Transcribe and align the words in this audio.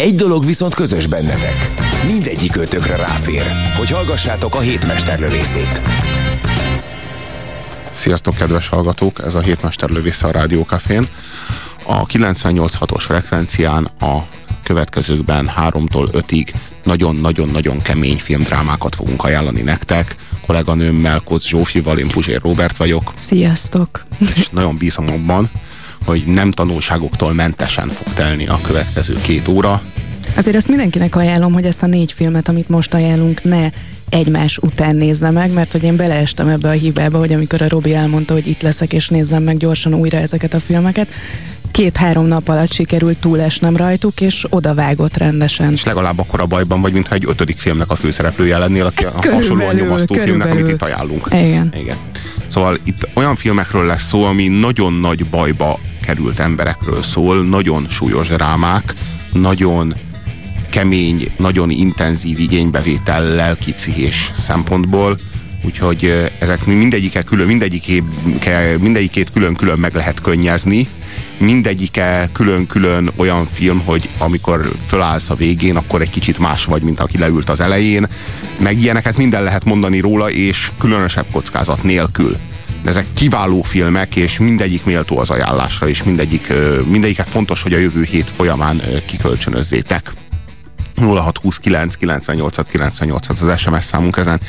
Egy 0.00 0.14
dolog 0.14 0.44
viszont 0.46 0.74
közös 0.74 1.06
bennetek. 1.06 1.72
Mindegyik 2.06 2.56
ötökre 2.56 2.96
ráfér, 2.96 3.42
hogy 3.78 3.90
hallgassátok 3.90 4.54
a 4.54 4.60
hétmesterlövészét. 4.60 5.80
Sziasztok, 7.90 8.34
kedves 8.34 8.68
hallgatók! 8.68 9.22
Ez 9.24 9.34
a 9.34 9.40
hétmesterlövésze 9.40 10.26
a 10.26 10.30
Rádiókafén. 10.30 11.06
A 11.86 12.06
98.6-os 12.06 13.02
frekvencián 13.02 13.84
a 13.84 14.26
következőkben 14.62 15.50
3-tól 15.56 16.08
5-ig 16.12 16.48
nagyon-nagyon-nagyon 16.84 17.82
kemény 17.82 18.18
filmdrámákat 18.18 18.94
fogunk 18.94 19.24
ajánlani 19.24 19.60
nektek. 19.60 20.16
Kolléganőmmel, 20.46 21.20
Kocz 21.24 21.44
Zsófival, 21.46 21.98
én 21.98 22.08
Puzsér 22.08 22.40
Robert 22.40 22.76
vagyok. 22.76 23.12
Sziasztok! 23.14 24.04
És 24.36 24.48
nagyon 24.48 24.76
bízom 24.76 25.10
abban, 25.10 25.50
hogy 26.04 26.22
nem 26.26 26.50
tanulságoktól 26.50 27.32
mentesen 27.32 27.88
fog 27.88 28.14
telni 28.14 28.46
a 28.46 28.58
következő 28.62 29.18
két 29.22 29.48
óra. 29.48 29.82
Azért 30.36 30.56
ezt 30.56 30.68
mindenkinek 30.68 31.16
ajánlom, 31.16 31.52
hogy 31.52 31.64
ezt 31.64 31.82
a 31.82 31.86
négy 31.86 32.12
filmet, 32.12 32.48
amit 32.48 32.68
most 32.68 32.94
ajánlunk, 32.94 33.44
ne 33.44 33.68
egymás 34.08 34.58
után 34.58 34.96
nézze 34.96 35.30
meg, 35.30 35.52
mert 35.52 35.72
hogy 35.72 35.82
én 35.82 35.96
beleestem 35.96 36.48
ebbe 36.48 36.68
a 36.68 36.72
hibába, 36.72 37.18
hogy 37.18 37.32
amikor 37.32 37.62
a 37.62 37.68
Robi 37.68 37.94
elmondta, 37.94 38.32
hogy 38.32 38.46
itt 38.46 38.62
leszek 38.62 38.92
és 38.92 39.08
nézzem 39.08 39.42
meg 39.42 39.56
gyorsan 39.56 39.94
újra 39.94 40.18
ezeket 40.18 40.54
a 40.54 40.60
filmeket, 40.60 41.08
két-három 41.70 42.26
nap 42.26 42.48
alatt 42.48 42.72
sikerült 42.72 43.18
túlesnem 43.18 43.76
rajtuk, 43.76 44.20
és 44.20 44.46
oda 44.48 44.74
vágott 44.74 45.16
rendesen. 45.16 45.72
És 45.72 45.84
legalább 45.84 46.18
akkor 46.18 46.40
a 46.40 46.46
bajban 46.46 46.80
vagy, 46.80 46.92
mintha 46.92 47.14
egy 47.14 47.24
ötödik 47.26 47.58
filmnek 47.58 47.90
a 47.90 47.94
főszereplője 47.94 48.58
lennél, 48.58 48.86
aki 48.86 49.04
a 49.04 49.12
hasonlóan 49.32 49.74
nyomasztó 49.74 50.14
filmnek, 50.14 50.50
amit 50.50 50.68
itt 50.68 50.82
ajánlunk. 50.82 51.26
Igen. 51.32 51.72
Igen. 51.80 51.96
Szóval 52.46 52.78
itt 52.84 53.08
olyan 53.14 53.36
filmekről 53.36 53.86
lesz 53.86 54.06
szó, 54.06 54.24
ami 54.24 54.48
nagyon 54.48 54.92
nagy 54.92 55.26
bajba 55.26 55.78
került 56.00 56.38
emberekről 56.38 57.02
szól, 57.02 57.44
nagyon 57.44 57.86
súlyos 57.88 58.28
drámák, 58.28 58.94
nagyon 59.32 59.94
kemény, 60.70 61.30
nagyon 61.36 61.70
intenzív 61.70 62.38
igénybevétel 62.38 63.24
lelki-pszichés 63.24 64.30
szempontból, 64.36 65.18
úgyhogy 65.64 66.30
ezek 66.38 66.66
mindegyike 66.66 67.22
külön, 67.22 67.46
mindegyike, 67.46 68.02
mindegyikét 68.78 69.30
külön-külön 69.32 69.78
meg 69.78 69.94
lehet 69.94 70.20
könnyezni, 70.20 70.88
mindegyike 71.38 72.28
külön-külön 72.32 73.10
olyan 73.16 73.46
film, 73.52 73.82
hogy 73.84 74.08
amikor 74.18 74.72
fölállsz 74.86 75.30
a 75.30 75.34
végén, 75.34 75.76
akkor 75.76 76.00
egy 76.00 76.10
kicsit 76.10 76.38
más 76.38 76.64
vagy, 76.64 76.82
mint 76.82 77.00
aki 77.00 77.18
leült 77.18 77.48
az 77.48 77.60
elején, 77.60 78.06
meg 78.58 78.80
ilyeneket 78.80 79.16
minden 79.16 79.42
lehet 79.42 79.64
mondani 79.64 80.00
róla, 80.00 80.30
és 80.30 80.70
különösebb 80.78 81.26
kockázat 81.32 81.82
nélkül. 81.82 82.36
Ezek 82.84 83.06
kiváló 83.14 83.62
filmek, 83.62 84.16
és 84.16 84.38
mindegyik 84.38 84.84
méltó 84.84 85.18
az 85.18 85.30
ajánlásra, 85.30 85.88
és 85.88 86.02
mindegyik, 86.02 86.52
mindegyiket 86.86 87.28
fontos, 87.28 87.62
hogy 87.62 87.72
a 87.72 87.78
jövő 87.78 88.02
hét 88.02 88.30
folyamán 88.30 88.82
kikölcsönözzétek. 89.06 90.12
0629 90.96 91.94
98 91.94 92.68
98 92.68 93.28
az 93.28 93.58
SMS 93.58 93.84
számunk 93.84 94.16
ezen 94.16 94.40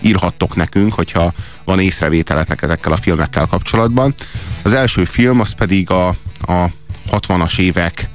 írhattok 0.00 0.56
nekünk, 0.56 0.92
hogyha 0.92 1.32
van 1.64 1.80
észrevételetek 1.80 2.62
ezekkel 2.62 2.92
a 2.92 2.96
filmekkel 2.96 3.46
kapcsolatban. 3.46 4.14
Az 4.62 4.72
első 4.72 5.04
film 5.04 5.40
az 5.40 5.52
pedig 5.52 5.90
a, 5.90 6.08
a 6.40 6.70
60-as 7.10 7.58
évek 7.58 8.08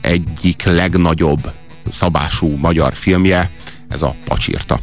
egyik 0.00 0.62
legnagyobb 0.62 1.52
szabású 1.92 2.56
magyar 2.56 2.94
filmje, 2.94 3.50
ez 3.88 4.02
a 4.02 4.14
Pacsirta. 4.24 4.80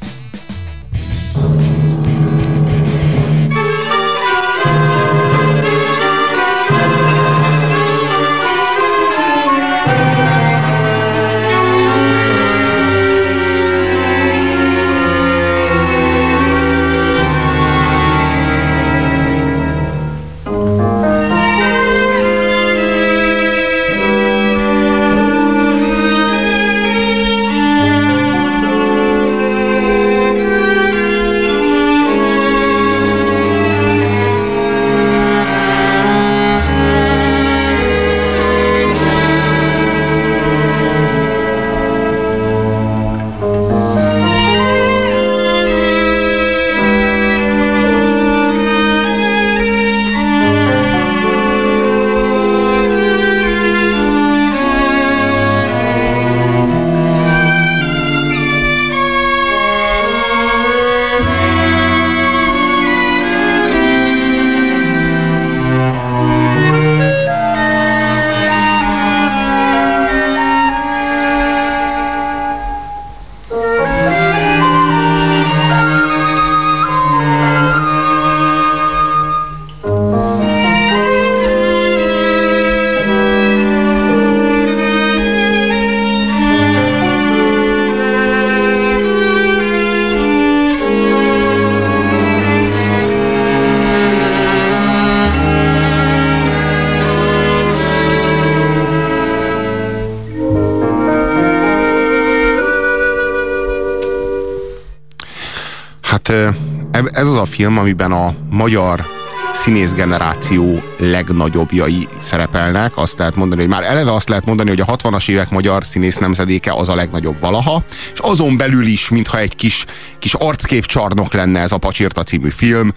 Film, 107.65 107.77
amiben 107.77 108.11
a 108.11 108.33
magyar 108.51 109.05
színész 109.53 109.93
generáció 109.93 110.83
legnagyobbjai 110.97 112.07
szerepelnek. 112.19 112.97
Azt 112.97 113.17
lehet 113.17 113.35
mondani, 113.35 113.61
hogy 113.61 113.69
már 113.69 113.83
eleve 113.83 114.13
azt 114.13 114.29
lehet 114.29 114.45
mondani, 114.45 114.69
hogy 114.69 114.79
a 114.79 114.95
60-as 114.95 115.29
évek 115.29 115.49
magyar 115.49 115.85
színész 115.85 116.17
nemzedéke 116.17 116.73
az 116.73 116.89
a 116.89 116.95
legnagyobb 116.95 117.39
valaha, 117.39 117.83
és 118.13 118.19
azon 118.19 118.57
belül 118.57 118.85
is, 118.85 119.09
mintha 119.09 119.39
egy 119.39 119.55
kis, 119.55 119.85
kis 120.19 120.33
arcképcsarnok 120.33 121.33
lenne 121.33 121.59
ez 121.59 121.71
a 121.71 121.77
Pacsirta 121.77 122.23
című 122.23 122.49
film, 122.49 122.91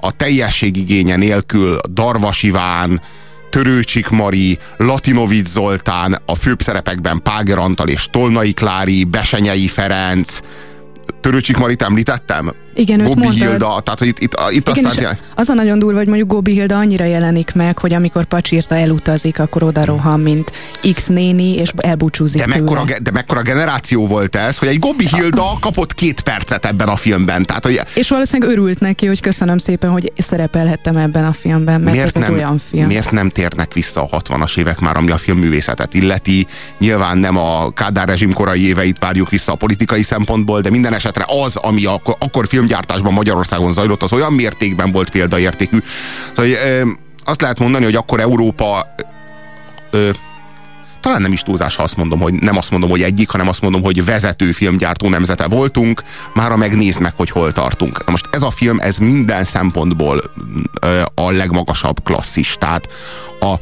a 0.00 0.12
teljességigénye 0.12 1.16
nélkül 1.16 1.78
Darvas 1.90 2.42
Iván, 2.42 3.00
Törőcsik 3.50 4.08
Mari, 4.08 4.58
Latinovic 4.76 5.48
Zoltán, 5.48 6.22
a 6.26 6.34
főbb 6.34 6.62
szerepekben 6.62 7.22
Páger 7.22 7.58
Antal 7.58 7.88
és 7.88 8.08
Tolnai 8.10 8.52
Klári, 8.52 9.04
Besenyei 9.04 9.68
Ferenc, 9.68 10.40
Törőcsik 11.20 11.56
Marit 11.56 11.82
említettem, 11.82 12.54
Igen, 12.74 13.00
őt 13.00 13.08
Gobi 13.08 13.20
mondtad. 13.20 13.48
Hilda, 13.48 13.80
tehát 13.84 13.98
hogy 13.98 14.08
itt, 14.08 14.18
itt, 14.18 14.34
itt 14.50 14.68
Igen, 14.68 14.84
aztán... 14.84 15.18
az 15.34 15.48
a 15.48 15.54
nagyon 15.54 15.78
durva, 15.78 15.98
hogy 15.98 16.06
mondjuk 16.06 16.28
Gobi 16.28 16.52
Hilda 16.52 16.76
annyira 16.76 17.04
jelenik 17.04 17.52
meg, 17.54 17.78
hogy 17.78 17.92
amikor 17.92 18.24
Pacsirta 18.24 18.74
elutazik, 18.74 19.38
akkor 19.38 19.62
oda 19.62 19.84
rohan, 19.84 20.20
mint 20.20 20.52
X 20.94 21.06
néni, 21.06 21.54
és 21.54 21.72
elbúcsúzik 21.76 22.40
De 22.40 22.46
mekkora, 22.46 22.84
tőle. 22.84 22.98
de 22.98 23.10
mekkora 23.10 23.42
generáció 23.42 24.06
volt 24.06 24.36
ez, 24.36 24.58
hogy 24.58 24.68
egy 24.68 24.78
Gobi 24.78 25.08
Hilda 25.16 25.58
kapott 25.60 25.94
két 25.94 26.20
percet 26.20 26.66
ebben 26.66 26.88
a 26.88 26.96
filmben. 26.96 27.44
Tehát, 27.44 27.64
hogy 27.64 27.80
És 27.94 28.08
valószínűleg 28.08 28.52
örült 28.56 28.80
neki, 28.80 29.06
hogy 29.06 29.20
köszönöm 29.20 29.58
szépen, 29.58 29.90
hogy 29.90 30.12
szerepelhettem 30.18 30.96
ebben 30.96 31.24
a 31.24 31.32
filmben, 31.32 31.80
mert 31.80 31.98
ez 31.98 32.16
egy 32.16 32.30
olyan 32.32 32.60
film. 32.70 32.86
miért 32.86 33.10
nem 33.10 33.28
térnek 33.28 33.72
vissza 33.72 34.08
a 34.10 34.20
60-as 34.20 34.58
évek 34.58 34.80
már, 34.80 34.96
ami 34.96 35.10
a 35.10 35.16
filmművészetet 35.16 35.94
illeti? 35.94 36.46
Nyilván 36.78 37.18
nem 37.18 37.36
a 37.36 37.70
Kádár 37.70 38.08
rezsim 38.08 38.32
korai 38.32 38.66
éveit 38.66 38.98
várjuk 38.98 39.30
vissza 39.30 39.52
a 39.52 39.54
politikai 39.54 40.02
szempontból, 40.02 40.60
de 40.60 40.70
minden 40.70 40.94
esetre 40.94 41.24
az, 41.44 41.56
ami 41.56 41.84
akkor, 41.84 42.16
akkor 42.18 42.46
filmgyártásban 42.70 43.12
Magyarországon 43.12 43.72
zajlott, 43.72 44.02
az 44.02 44.12
olyan 44.12 44.32
mértékben 44.32 44.92
volt 44.92 45.10
példaértékű. 45.10 45.78
Szóval, 46.34 46.50
ö, 46.50 46.90
azt 47.24 47.40
lehet 47.40 47.58
mondani, 47.58 47.84
hogy 47.84 47.94
akkor 47.94 48.20
Európa 48.20 48.94
ö, 49.90 50.10
talán 51.00 51.22
nem 51.22 51.32
is 51.32 51.42
túlzás, 51.42 51.76
ha 51.76 51.82
azt 51.82 51.96
mondom, 51.96 52.20
hogy 52.20 52.34
nem 52.34 52.56
azt 52.56 52.70
mondom, 52.70 52.90
hogy 52.90 53.02
egyik, 53.02 53.30
hanem 53.30 53.48
azt 53.48 53.60
mondom, 53.60 53.82
hogy 53.82 54.04
vezető 54.04 54.52
filmgyártó 54.52 55.08
nemzete 55.08 55.46
voltunk, 55.46 56.02
mára 56.34 56.56
megnézd 56.56 57.00
meg, 57.00 57.12
hogy 57.16 57.30
hol 57.30 57.52
tartunk. 57.52 58.04
Na 58.04 58.10
most 58.10 58.28
ez 58.30 58.42
a 58.42 58.50
film, 58.50 58.78
ez 58.78 58.98
minden 58.98 59.44
szempontból 59.44 60.22
ö, 60.80 61.02
a 61.14 61.30
legmagasabb 61.30 62.02
klasszis. 62.02 62.56
Tehát 62.58 62.88
a 63.40 63.54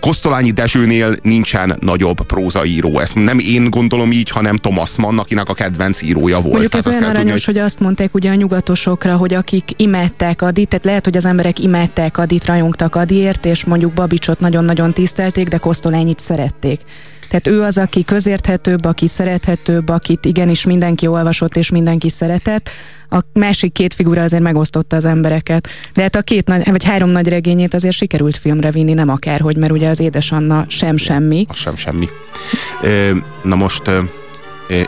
Kosztolányi 0.00 0.50
Dezsőnél 0.50 1.16
nincsen 1.22 1.76
nagyobb 1.80 2.22
prózaíró. 2.26 2.98
Ezt 2.98 3.14
nem 3.14 3.38
én 3.38 3.70
gondolom 3.70 4.12
így, 4.12 4.30
hanem 4.30 4.56
Thomas 4.56 4.96
Mann, 4.96 5.18
akinek 5.18 5.48
a 5.48 5.54
kedvenc 5.54 6.02
írója 6.02 6.40
volt. 6.40 6.52
Mondjuk 6.52 6.74
ez 6.74 6.86
olyan 6.86 7.02
aranyos, 7.02 7.16
tudni, 7.16 7.30
hogy... 7.30 7.44
hogy 7.44 7.58
azt 7.58 7.80
mondták 7.80 8.14
ugye 8.14 8.30
a 8.30 8.34
nyugatosokra, 8.34 9.16
hogy 9.16 9.34
akik 9.34 9.70
imádták 9.76 10.42
Adit, 10.42 10.68
tehát 10.68 10.84
lehet, 10.84 11.04
hogy 11.04 11.16
az 11.16 11.24
emberek 11.24 11.58
imádták 11.58 12.18
Adit, 12.18 12.44
rajongtak 12.44 12.94
Adiért, 12.94 13.46
és 13.46 13.64
mondjuk 13.64 13.92
Babicsot 13.92 14.40
nagyon-nagyon 14.40 14.92
tisztelték, 14.92 15.48
de 15.48 15.56
Kosztolányit 15.56 16.18
szerették. 16.18 16.80
Tehát 17.28 17.46
ő 17.46 17.62
az, 17.62 17.78
aki 17.78 18.04
közérthetőbb, 18.04 18.84
aki 18.84 19.08
szerethetőbb, 19.08 19.88
akit 19.88 20.24
igenis 20.24 20.64
mindenki 20.64 21.06
olvasott 21.06 21.56
és 21.56 21.70
mindenki 21.70 22.10
szeretett. 22.10 22.70
A 23.10 23.20
másik 23.32 23.72
két 23.72 23.94
figura 23.94 24.22
azért 24.22 24.42
megosztotta 24.42 24.96
az 24.96 25.04
embereket. 25.04 25.68
De 25.94 26.02
hát 26.02 26.16
a 26.16 26.22
két 26.22 26.46
nagy, 26.46 26.70
vagy 26.70 26.84
három 26.84 27.08
nagy 27.08 27.28
regényét 27.28 27.74
azért 27.74 27.94
sikerült 27.94 28.36
filmre 28.36 28.70
vinni, 28.70 28.92
nem 28.92 29.08
akárhogy, 29.08 29.56
mert 29.56 29.72
ugye 29.72 29.88
az 29.88 30.00
Édes 30.00 30.32
Anna 30.32 30.64
sem 30.68 30.96
semmi. 30.96 31.46
Az 31.48 31.56
sem 31.56 31.76
semmi. 31.76 32.08
Na 33.42 33.54
most, 33.54 33.90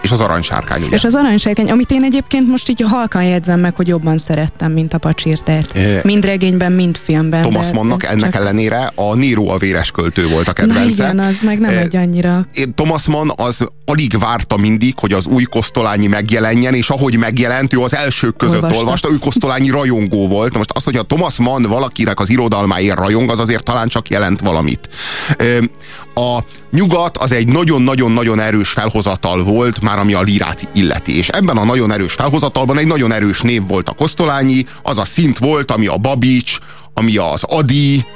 és 0.02 0.10
az 0.10 0.20
aranysárkány, 0.20 0.82
ugye? 0.82 0.96
És 0.96 1.04
az 1.04 1.14
aranysárkány, 1.14 1.70
amit 1.70 1.90
én 1.90 2.02
egyébként 2.04 2.48
most 2.48 2.68
így 2.68 2.84
halkan 2.88 3.22
jegyzem 3.24 3.60
meg, 3.60 3.76
hogy 3.76 3.88
jobban 3.88 4.18
szerettem, 4.18 4.72
mint 4.72 4.92
a 4.94 4.98
pacsirtát. 4.98 5.70
Eh, 5.76 6.00
Mind 6.02 6.24
regényben, 6.24 6.72
mind 6.72 6.96
filmben. 6.96 7.42
Thomas 7.42 7.70
Mannnak 7.72 8.04
ennek 8.04 8.32
csak... 8.32 8.34
ellenére 8.34 8.92
a 8.94 9.14
Nero 9.14 9.46
a 9.48 9.56
véres 9.58 9.90
költő 9.90 10.28
volt 10.28 10.48
a 10.48 10.52
Na 10.56 10.66
kedvence. 10.66 10.88
igen, 10.90 11.18
az 11.18 11.40
meg 11.42 11.58
nem 11.58 11.76
egy 11.76 11.96
annyira... 11.96 12.46
Thomas 12.74 13.06
Mann 13.06 13.30
az 13.36 13.64
alig 13.84 14.18
várta 14.18 14.56
mindig, 14.56 14.94
hogy 14.98 15.12
az 15.12 15.26
új 15.26 15.42
Kosztolányi 15.42 16.06
megjelenjen, 16.06 16.74
és 16.74 16.90
ahogy 16.90 17.16
megjelent, 17.18 17.74
ő 17.74 17.80
az 17.80 17.94
elsők 17.94 18.36
között 18.36 18.54
Olvasta. 18.62 18.78
olvasta, 18.78 19.08
ő 19.10 19.14
Kosztolányi 19.20 19.70
rajongó 19.70 20.28
volt. 20.28 20.52
Na 20.52 20.58
Most 20.58 20.70
az, 20.72 20.84
hogy 20.84 20.96
a 20.96 21.02
Thomas 21.02 21.38
Mann 21.38 21.62
valakinek 21.66 22.20
az 22.20 22.30
irodalmáért 22.30 22.96
rajong, 22.98 23.30
az 23.30 23.38
azért 23.38 23.62
talán 23.62 23.88
csak 23.88 24.08
jelent 24.08 24.40
valamit. 24.40 24.88
A 26.14 26.38
nyugat 26.70 27.16
az 27.16 27.32
egy 27.32 27.48
nagyon-nagyon-nagyon 27.48 28.40
erős 28.40 28.68
felhozatal 28.68 29.42
volt, 29.42 29.80
már 29.80 29.98
ami 29.98 30.12
a 30.12 30.22
lírát 30.22 30.68
illeti. 30.74 31.16
És 31.16 31.28
ebben 31.28 31.56
a 31.56 31.64
nagyon 31.64 31.92
erős 31.92 32.12
felhozatalban 32.12 32.78
egy 32.78 32.86
nagyon 32.86 33.12
erős 33.12 33.40
név 33.40 33.66
volt 33.66 33.88
a 33.88 33.92
Kosztolányi, 33.92 34.64
az 34.82 34.98
a 34.98 35.04
szint 35.04 35.38
volt, 35.38 35.70
ami 35.70 35.86
a 35.86 35.96
Babics, 35.96 36.58
ami 36.94 37.16
az 37.16 37.42
Adi, 37.42 38.06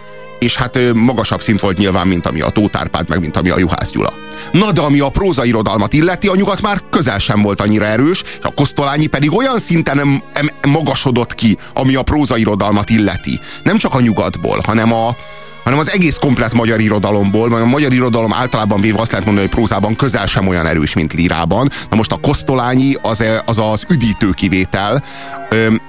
és 0.43 0.56
hát 0.56 0.78
magasabb 0.94 1.43
szint 1.43 1.60
volt 1.60 1.76
nyilván, 1.76 2.06
mint 2.06 2.26
ami 2.26 2.40
a 2.40 2.49
Tóth 2.49 2.78
Árpád, 2.78 3.08
meg 3.08 3.20
mint 3.20 3.37
ami 3.37 3.50
a 3.50 3.58
Juhász 3.58 3.90
Gyula. 3.90 4.12
Na 4.52 4.72
de 4.72 4.81
ami 4.81 5.00
a 5.00 5.08
prózairodalmat 5.08 5.93
illeti, 5.93 6.28
a 6.28 6.34
nyugat 6.34 6.62
már 6.62 6.82
közel 6.90 7.19
sem 7.19 7.43
volt 7.43 7.60
annyira 7.60 7.84
erős, 7.84 8.22
és 8.22 8.38
a 8.44 8.55
Kosztolányi 8.55 9.06
pedig 9.06 9.37
olyan 9.37 9.58
szinten 9.58 9.98
em, 9.98 10.22
em, 10.32 10.48
magasodott 10.70 11.34
ki, 11.34 11.56
ami 11.75 11.94
a 11.94 12.02
prózairodalmat 12.02 12.90
illeti. 12.90 13.40
Nem 13.62 13.78
csak 13.78 13.94
a 13.94 14.00
nyugatból, 14.00 14.60
hanem 14.64 14.93
a, 14.93 15.16
hanem 15.64 15.78
az 15.78 15.90
egész 15.90 16.16
komplet 16.16 16.52
magyar 16.52 16.80
irodalomból, 16.80 17.48
mert 17.48 17.62
a 17.62 17.66
magyar 17.66 17.92
irodalom 17.92 18.32
általában 18.32 18.80
véve 18.80 19.00
azt 19.00 19.10
lehet 19.10 19.26
mondani, 19.26 19.46
hogy 19.46 19.56
prózában 19.56 19.96
közel 19.96 20.26
sem 20.26 20.46
olyan 20.46 20.66
erős, 20.66 20.94
mint 20.94 21.12
lírában. 21.12 21.68
Na 21.90 21.96
most 21.96 22.12
a 22.12 22.16
Kosztolányi 22.16 22.96
az 23.02 23.24
az, 23.44 23.58
az 23.58 23.84
üdítő 23.88 24.30
kivétel, 24.30 25.02
Öm, 25.50 25.80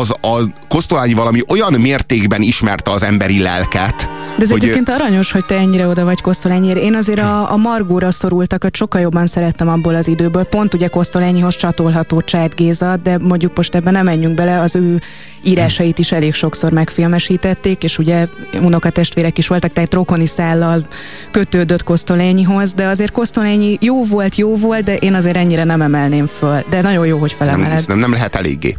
az 0.00 0.10
a 0.20 0.42
Kosztolányi 0.68 1.12
valami 1.12 1.40
olyan 1.48 1.72
mértékben 1.80 2.42
ismerte 2.42 2.90
az 2.90 3.02
emberi 3.02 3.40
lelket, 3.40 4.08
De 4.36 4.44
ez 4.44 4.50
hogy- 4.50 4.62
egyébként 4.62 4.88
aranyos, 4.88 5.32
hogy 5.32 5.44
te 5.44 5.54
ennyire 5.56 5.86
oda 5.86 6.04
vagy 6.04 6.20
Kosztolányért. 6.20 6.78
Én 6.78 6.94
azért 6.94 7.18
a, 7.20 7.52
a 7.52 7.56
Margóra 7.56 8.10
szorultakat 8.10 8.76
sokkal 8.76 9.00
jobban 9.00 9.26
szerettem 9.26 9.68
abból 9.68 9.94
az 9.94 10.08
időből. 10.08 10.44
Pont 10.44 10.74
ugye 10.74 10.88
Kosztolányihoz 10.88 11.56
csatolható 11.56 12.20
Csát 12.20 12.54
Géza, 12.54 12.96
de 12.96 13.18
mondjuk 13.18 13.56
most 13.56 13.74
ebben 13.74 13.92
nem 13.92 14.04
menjünk 14.04 14.34
bele, 14.34 14.60
az 14.60 14.76
ő 14.76 15.00
írásait 15.42 15.98
is 15.98 16.12
elég 16.12 16.34
sokszor 16.34 16.72
megfilmesítették, 16.72 17.82
és 17.82 17.98
ugye 17.98 18.26
unokatestvérek 18.60 19.38
is 19.38 19.46
voltak, 19.48 19.72
tehát 19.72 19.94
rokoni 19.94 20.26
szállal 20.26 20.86
kötődött 21.30 21.82
Kosztolányihoz, 21.82 22.72
de 22.72 22.86
azért 22.86 23.12
Kosztolányi 23.12 23.78
jó 23.80 24.04
volt, 24.04 24.36
jó 24.36 24.56
volt, 24.56 24.84
de 24.84 24.96
én 24.96 25.14
azért 25.14 25.36
ennyire 25.36 25.64
nem 25.64 25.82
emelném 25.82 26.26
föl. 26.26 26.64
De 26.70 26.82
nagyon 26.82 27.06
jó, 27.06 27.18
hogy 27.18 27.34
nem, 27.38 27.48
felemeled. 27.48 27.84
nem, 27.86 27.98
nem 27.98 28.12
lehet 28.12 28.36
eléggé. 28.36 28.76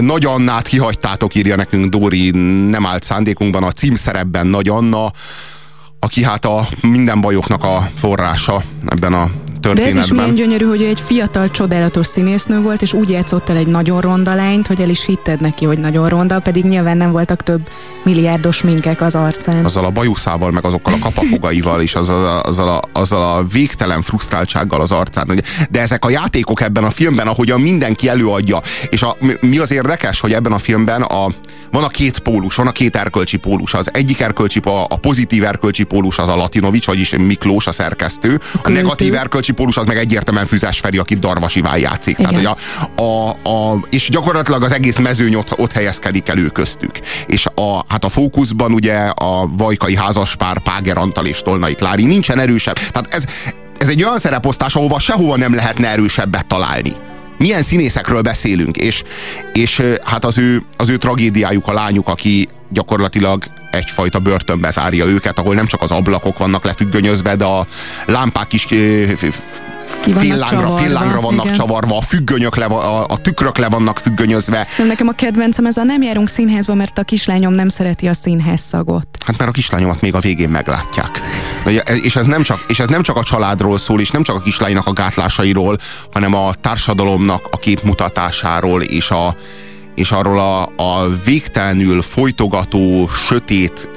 Nagy 0.00 0.24
Annát 0.24 0.68
kihagytátok, 0.68 1.34
írja 1.34 1.56
nekünk 1.56 1.86
Dóri, 1.90 2.30
nem 2.70 2.86
állt 2.86 3.02
szándékunkban 3.02 3.62
a 3.62 3.72
címszerepben 3.72 4.46
Nagy 4.46 4.68
Anna, 4.68 5.10
aki 5.98 6.24
hát 6.24 6.44
a 6.44 6.66
minden 6.80 7.20
bajoknak 7.20 7.64
a 7.64 7.88
forrása 7.94 8.62
ebben 8.86 9.12
a 9.12 9.30
De 9.60 9.70
ez 9.70 9.76
is 9.76 9.84
történetben. 9.84 10.16
milyen 10.16 10.34
gyönyörű, 10.34 10.64
hogy 10.64 10.82
ő 10.82 10.86
egy 10.86 11.00
fiatal, 11.00 11.50
csodálatos 11.50 12.06
színésznő 12.06 12.60
volt, 12.60 12.82
és 12.82 12.92
úgy 12.92 13.10
játszott 13.10 13.48
el 13.48 13.56
egy 13.56 13.66
nagyon 13.66 14.00
ronda 14.00 14.34
lányt, 14.34 14.66
hogy 14.66 14.80
el 14.80 14.88
is 14.88 15.04
hitted 15.04 15.40
neki, 15.40 15.64
hogy 15.64 15.78
nagyon 15.78 16.08
ronda, 16.08 16.40
pedig 16.40 16.64
nyilván 16.64 16.96
nem 16.96 17.12
voltak 17.12 17.42
több 17.42 17.68
milliárdos 18.04 18.62
minkek 18.62 19.00
az 19.00 19.14
arcán. 19.14 19.64
azzal 19.64 19.84
a 19.84 19.90
bajuszával, 19.90 20.50
meg 20.50 20.64
azokkal 20.64 20.94
a 20.94 20.98
kapafogaival, 20.98 21.80
és 21.80 21.94
azzal 21.94 22.26
a, 22.26 22.42
azzal, 22.42 22.68
a, 22.68 22.98
azzal 23.00 23.36
a 23.36 23.44
végtelen 23.52 24.02
frusztráltsággal 24.02 24.80
az 24.80 24.92
arcán. 24.92 25.40
De 25.70 25.80
ezek 25.80 26.04
a 26.04 26.10
játékok 26.10 26.60
ebben 26.60 26.84
a 26.84 26.90
filmben, 26.90 27.26
ahogyan 27.26 27.60
mindenki 27.60 28.08
előadja, 28.08 28.60
és 28.90 29.02
a, 29.02 29.16
mi- 29.40 29.58
az 29.58 29.70
érdekes, 29.70 30.20
hogy 30.20 30.32
ebben 30.32 30.52
a 30.52 30.58
filmben 30.58 31.02
a, 31.02 31.26
van 31.70 31.84
a 31.84 31.88
két 31.88 32.18
pólus, 32.18 32.54
van 32.54 32.66
a 32.66 32.72
két 32.72 32.96
erkölcsi 32.96 33.36
pólus. 33.36 33.74
Az 33.74 33.88
egyik 33.92 34.20
erkölcsi, 34.20 34.60
a, 34.64 34.84
a 34.88 34.96
pozitív 34.96 35.44
erkölcsi 35.44 35.84
pólus 35.84 36.18
az 36.18 36.28
a 36.28 36.36
Latinovics, 36.36 36.86
vagyis 36.86 37.14
Miklós, 37.16 37.66
a 37.66 37.72
szerkesztő. 37.72 38.40
A 38.62 38.68
negatív 38.68 39.14
erkölcsi 39.14 39.45
pólus 39.52 39.76
az 39.76 39.86
meg 39.86 39.96
egyértelműen 39.96 40.46
Füzes 40.46 40.78
Feri, 40.78 40.98
akit 40.98 41.18
Darvas 41.18 41.54
Iván 41.54 41.78
játszik. 41.78 42.16
Tehát, 42.16 42.32
Igen. 42.32 42.44
hogy 42.44 42.56
a, 42.96 43.02
a, 43.02 43.30
a, 43.30 43.86
és 43.90 44.08
gyakorlatilag 44.08 44.62
az 44.62 44.72
egész 44.72 44.98
mezőny 44.98 45.34
ott, 45.34 45.58
ott 45.58 45.72
helyezkedik 45.72 46.28
elő 46.28 46.46
köztük. 46.46 46.90
És 47.26 47.46
a, 47.46 47.84
hát 47.88 48.04
a 48.04 48.08
fókuszban 48.08 48.72
ugye 48.72 48.96
a 49.14 49.48
vajkai 49.56 49.96
házaspár 49.96 50.58
Páger 50.58 50.98
Antal 50.98 51.26
és 51.26 51.42
Tolnai 51.42 51.74
Klári 51.74 52.06
nincsen 52.06 52.38
erősebb. 52.38 52.74
Tehát 52.74 53.14
ez, 53.14 53.24
ez 53.78 53.88
egy 53.88 54.02
olyan 54.02 54.18
szereposztás, 54.18 54.74
ahova 54.74 54.98
sehova 54.98 55.36
nem 55.36 55.54
lehetne 55.54 55.88
erősebbet 55.88 56.46
találni. 56.46 56.94
Milyen 57.38 57.62
színészekről 57.62 58.20
beszélünk, 58.20 58.76
és, 58.76 59.02
és 59.52 59.82
hát 60.04 60.24
az 60.24 60.38
ő, 60.38 60.62
az 60.76 60.88
ő 60.88 60.96
tragédiájuk 60.96 61.68
a 61.68 61.72
lányuk, 61.72 62.08
aki 62.08 62.48
gyakorlatilag 62.68 63.44
egyfajta 63.70 64.18
börtönbe 64.18 64.70
zárja 64.70 65.04
őket, 65.04 65.38
ahol 65.38 65.54
nem 65.54 65.66
csak 65.66 65.82
az 65.82 65.90
ablakok 65.90 66.38
vannak 66.38 66.64
lefüggönyözve, 66.64 67.36
de 67.36 67.44
a 67.44 67.66
lámpák 68.06 68.52
is 68.52 68.66
ö, 68.70 69.04
f- 69.16 69.34
f- 69.34 69.62
Ki 70.04 70.12
vannak 70.12 70.48
csavarva, 71.50 71.86
igen. 71.86 71.98
a 71.98 72.02
függönyök 72.02 72.56
le, 72.56 72.64
a, 72.64 73.06
a 73.06 73.18
tükrök 73.18 73.58
le 73.58 73.68
vannak 73.68 73.98
függönyözve. 73.98 74.66
Nekem 74.88 75.08
a 75.08 75.12
kedvencem 75.12 75.66
ez 75.66 75.76
a 75.76 75.82
nem 75.82 76.02
járunk 76.02 76.28
színházba, 76.28 76.74
mert 76.74 76.98
a 76.98 77.02
kislányom 77.02 77.52
nem 77.52 77.68
szereti 77.68 78.08
a 78.08 78.14
színház 78.14 78.60
szagot. 78.60 79.08
Hát 79.26 79.38
mert 79.38 79.50
a 79.50 79.52
kislányomat 79.52 80.00
még 80.00 80.14
a 80.14 80.18
végén 80.18 80.48
meglátják. 80.48 81.20
Ugye, 81.66 81.80
És 81.80 82.16
ez, 82.16 82.24
nem 82.24 82.42
csak, 82.42 82.64
és 82.68 82.80
ez 82.80 82.88
nem 82.88 83.02
csak 83.02 83.16
a 83.16 83.22
családról 83.22 83.78
szól, 83.78 84.00
és 84.00 84.10
nem 84.10 84.22
csak 84.22 84.36
a 84.36 84.40
kislánynak 84.40 84.86
a 84.86 84.92
gátlásairól, 84.92 85.78
hanem 86.12 86.34
a 86.34 86.54
társadalomnak 86.54 87.48
a 87.50 87.58
képmutatásáról, 87.58 88.82
és, 88.82 89.10
a, 89.10 89.36
és 89.96 90.10
arról 90.10 90.38
a, 90.38 90.62
a 90.76 91.08
végtelenül 91.24 92.02
folytogató, 92.02 93.08
sötét 93.08 93.88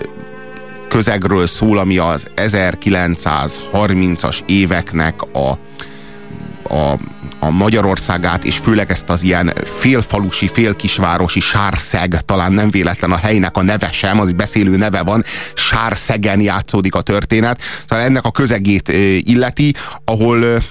közegről 0.87 1.47
szól, 1.47 1.77
ami 1.77 1.97
az 1.97 2.29
1930-as 2.35 4.39
éveknek 4.45 5.21
a, 5.21 5.49
a 6.75 6.99
a 7.39 7.49
Magyarországát, 7.49 8.43
és 8.43 8.57
főleg 8.57 8.91
ezt 8.91 9.09
az 9.09 9.23
ilyen 9.23 9.53
félfalusi, 9.63 10.47
félkisvárosi 10.47 11.39
Sárszeg, 11.39 12.21
talán 12.25 12.51
nem 12.51 12.69
véletlen 12.69 13.11
a 13.11 13.17
helynek 13.17 13.57
a 13.57 13.63
neve 13.63 13.91
sem, 13.91 14.19
az 14.19 14.31
beszélő 14.31 14.77
neve 14.77 15.03
van, 15.03 15.23
Sárszegen 15.53 16.41
játszódik 16.41 16.95
a 16.95 17.01
történet, 17.01 17.61
tehát 17.87 18.05
ennek 18.05 18.25
a 18.25 18.31
közegét 18.31 18.87
illeti, 19.23 19.73
ahol 20.05 20.61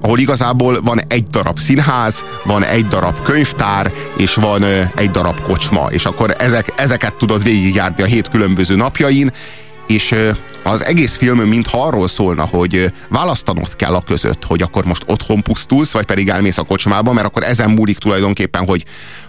ahol 0.00 0.18
igazából 0.18 0.80
van 0.82 1.00
egy 1.08 1.24
darab 1.24 1.58
színház, 1.58 2.24
van 2.44 2.64
egy 2.64 2.86
darab 2.86 3.22
könyvtár, 3.22 3.92
és 4.16 4.34
van 4.34 4.64
egy 4.94 5.10
darab 5.10 5.40
kocsma, 5.40 5.86
és 5.90 6.04
akkor 6.04 6.34
ezek, 6.38 6.72
ezeket 6.76 7.14
tudod 7.14 7.42
végigjárni 7.42 8.02
a 8.02 8.06
hét 8.06 8.28
különböző 8.28 8.76
napjain, 8.76 9.30
és 9.90 10.14
az 10.62 10.84
egész 10.84 11.16
film 11.16 11.38
mintha 11.38 11.86
arról 11.86 12.08
szólna, 12.08 12.44
hogy 12.44 12.92
választanod 13.08 13.76
kell 13.76 13.94
a 13.94 14.00
között, 14.00 14.44
hogy 14.44 14.62
akkor 14.62 14.84
most 14.84 15.02
otthon 15.06 15.42
pusztulsz, 15.42 15.92
vagy 15.92 16.04
pedig 16.04 16.28
elmész 16.28 16.58
a 16.58 16.62
kocsmába, 16.62 17.12
mert 17.12 17.26
akkor 17.26 17.42
ezen 17.42 17.70
múlik 17.70 17.98
tulajdonképpen, 17.98 18.64
hogy, 18.64 18.84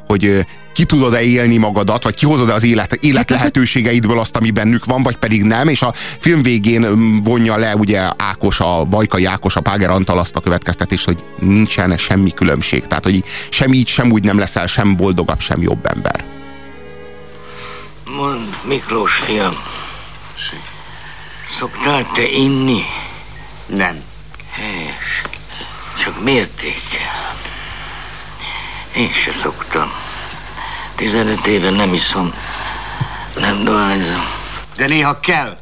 hogy 0.08 0.46
ki 0.74 0.84
tudod-e 0.84 1.22
élni 1.22 1.58
magadat, 1.58 2.04
vagy 2.04 2.16
kihozod-e 2.16 2.54
az 2.54 2.64
élet, 2.64 2.94
élet 2.94 3.30
lehetőségeidből 3.36 4.20
azt, 4.20 4.36
ami 4.36 4.52
bennük 4.52 4.86
van, 4.86 5.04
vagy 5.04 5.16
pedig 5.16 5.44
nem, 5.44 5.68
és 5.68 5.82
a 5.82 5.94
film 6.20 6.42
végén 6.42 7.22
vonja 7.24 7.58
le 7.58 7.76
ugye 7.76 8.10
Ákos, 8.18 8.60
a 8.60 8.86
Vajkai 8.90 9.26
Ákos, 9.26 9.56
a 9.56 9.62
Páger 9.62 9.90
Antal 9.90 10.20
azt 10.20 10.36
a 10.36 10.40
következtetést, 10.40 11.06
hogy 11.06 11.24
nincsen 11.40 11.98
semmi 11.98 12.32
különbség. 12.32 12.88
Tehát, 12.88 13.04
hogy 13.04 13.24
sem 13.50 13.74
így, 13.74 13.88
sem 13.88 14.12
úgy 14.12 14.24
nem 14.24 14.38
leszel 14.38 14.68
sem 14.68 14.96
boldogabb, 14.96 15.40
sem 15.40 15.62
jobb 15.62 15.86
ember. 15.86 16.26
Mond, 18.16 18.48
Miklós 18.68 19.14
fiam, 19.14 19.54
Szoktál 21.52 22.12
te 22.12 22.28
inni? 22.28 22.82
Nem. 23.66 24.04
Helyes. 24.52 25.22
Csak 26.04 26.24
mértékkel. 26.24 27.36
Én 28.96 29.12
se 29.12 29.32
szoktam. 29.32 29.92
Tizenöt 30.96 31.48
éve 31.48 31.70
nem 31.70 31.94
iszom. 31.94 32.34
Nem 33.36 33.64
dohányzom. 33.64 34.24
De 34.76 34.88
néha 34.88 35.20
kell. 35.20 35.60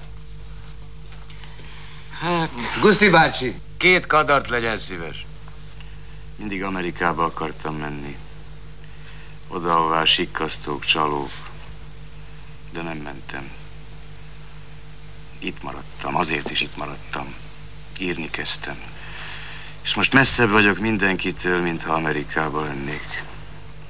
Hát... 2.20 2.50
Guszti 2.80 3.10
bácsi, 3.10 3.56
két 3.78 4.08
kadart 4.08 4.50
legyen 4.50 4.78
szíves. 4.78 5.26
Mindig 6.36 6.64
Amerikába 6.64 7.24
akartam 7.24 7.76
menni. 7.76 8.18
Oda, 9.48 9.76
ahová 9.76 10.04
sikkasztók, 10.04 10.86
csalók. 10.86 11.32
De 12.72 12.82
nem 12.82 12.98
mentem. 12.98 13.52
Itt 15.40 15.64
maradtam, 15.64 16.16
azért 16.16 16.52
is 16.52 16.62
itt 16.62 16.78
maradtam. 16.78 17.34
Írni 18.00 18.30
kezdtem. 18.30 18.82
És 19.82 19.94
most 19.94 20.14
messzebb 20.14 20.50
vagyok 20.50 20.80
mindenkitől, 20.80 21.62
mintha 21.62 21.94
Amerikában 21.94 22.66
lennék. 22.66 23.24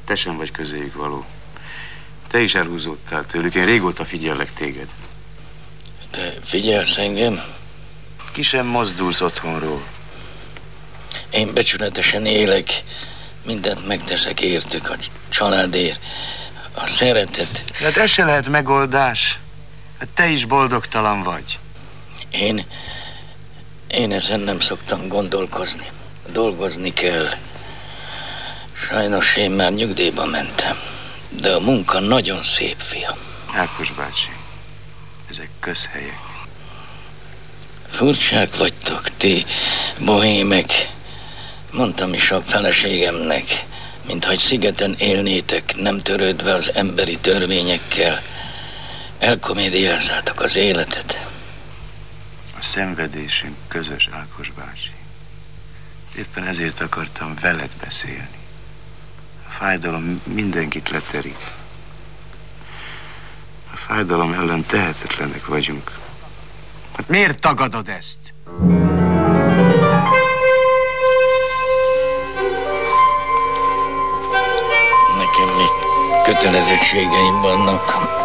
Te 0.05 0.15
sem 0.15 0.37
vagy 0.37 0.51
közéjük 0.51 0.95
való. 0.95 1.25
Te 2.27 2.39
is 2.39 2.55
elhúzódtál 2.55 3.25
tőlük, 3.25 3.55
én 3.55 3.65
régóta 3.65 4.05
figyellek 4.05 4.53
téged. 4.53 4.87
Te 6.11 6.33
figyelsz 6.43 6.97
engem? 6.97 7.41
Ki 8.31 8.41
sem 8.41 8.65
mozdulsz 8.65 9.21
otthonról. 9.21 9.83
Én 11.29 11.53
becsületesen 11.53 12.25
élek, 12.25 12.83
mindent 13.45 13.87
megteszek 13.87 14.41
értük, 14.41 14.89
a 14.89 14.95
családért, 15.29 15.99
a 16.73 16.87
szeretet. 16.87 17.63
Hát 17.73 17.97
ez 17.97 18.09
se 18.09 18.25
lehet 18.25 18.49
megoldás. 18.49 19.39
Te 20.13 20.27
is 20.27 20.45
boldogtalan 20.45 21.23
vagy. 21.23 21.59
Én... 22.31 22.65
Én 23.87 24.11
ezen 24.11 24.39
nem 24.39 24.59
szoktam 24.59 25.07
gondolkozni. 25.07 25.89
Dolgozni 26.31 26.93
kell. 26.93 27.29
Sajnos 28.73 29.35
én 29.35 29.51
már 29.51 29.73
nyugdíjba 29.73 30.25
mentem. 30.25 30.77
De 31.29 31.53
a 31.53 31.59
munka 31.59 31.99
nagyon 31.99 32.43
szép, 32.43 32.75
fiam. 32.77 33.17
Ákos 33.53 33.91
bácsi, 33.91 34.29
ezek 35.29 35.49
közhelyek. 35.59 36.19
Furcsák 37.89 38.57
vagytok, 38.57 39.17
ti 39.17 39.45
bohémek. 39.99 40.89
Mondtam 41.71 42.13
is 42.13 42.31
a 42.31 42.41
feleségemnek, 42.41 43.65
mintha 44.05 44.31
egy 44.31 44.37
szigeten 44.39 44.95
élnétek, 44.97 45.75
nem 45.75 46.01
törődve 46.01 46.53
az 46.53 46.71
emberi 46.73 47.17
törvényekkel. 47.17 48.21
Elkomédiázzátok 49.19 50.41
az 50.41 50.55
életet. 50.55 51.27
A 52.57 52.61
szenvedésünk 52.61 53.55
közös, 53.67 54.09
Ákos 54.11 54.51
bácsi. 54.51 54.91
Éppen 56.15 56.43
ezért 56.43 56.81
akartam 56.81 57.33
veled 57.41 57.69
beszélni. 57.81 58.37
A 59.47 59.51
fájdalom 59.51 60.21
mindenkit 60.23 60.89
leterít. 60.89 61.51
A 63.73 63.75
fájdalom 63.75 64.33
ellen 64.33 64.65
tehetetlenek 64.65 65.45
vagyunk. 65.45 65.91
Hát 66.95 67.07
miért 67.07 67.39
tagadod 67.39 67.89
ezt? 67.89 68.33
Nekem 75.17 75.55
még 75.57 75.69
kötelezettségeim 76.23 77.41
vannak. 77.41 78.18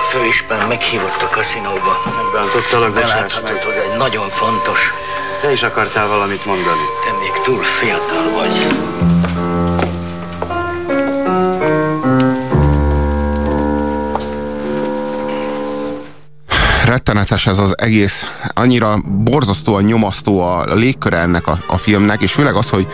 A 0.00 0.02
főispán 0.10 0.68
meghívott 0.68 1.22
a 1.22 1.28
kaszinóba. 1.30 2.02
Megbántottalak. 2.22 2.92
Beláthatod, 2.92 3.62
hogy 3.62 3.74
egy 3.74 3.96
nagyon 3.98 4.28
fontos. 4.28 4.92
Te 5.40 5.52
is 5.52 5.62
akartál 5.62 6.08
valamit 6.08 6.44
mondani. 6.44 6.80
Te 7.04 7.12
még 7.20 7.42
túl 7.42 7.62
fiatal 7.62 8.30
vagy. 8.34 8.66
rettenetes 16.84 17.46
ez 17.46 17.58
az 17.58 17.78
egész, 17.78 18.24
annyira 18.54 18.96
borzasztóan 19.04 19.82
nyomasztó 19.82 20.40
a 20.40 20.74
légköre 20.74 21.16
ennek 21.16 21.46
a, 21.46 21.58
a 21.66 21.76
filmnek, 21.76 22.20
és 22.20 22.32
főleg 22.32 22.54
az, 22.54 22.68
hogy, 22.68 22.86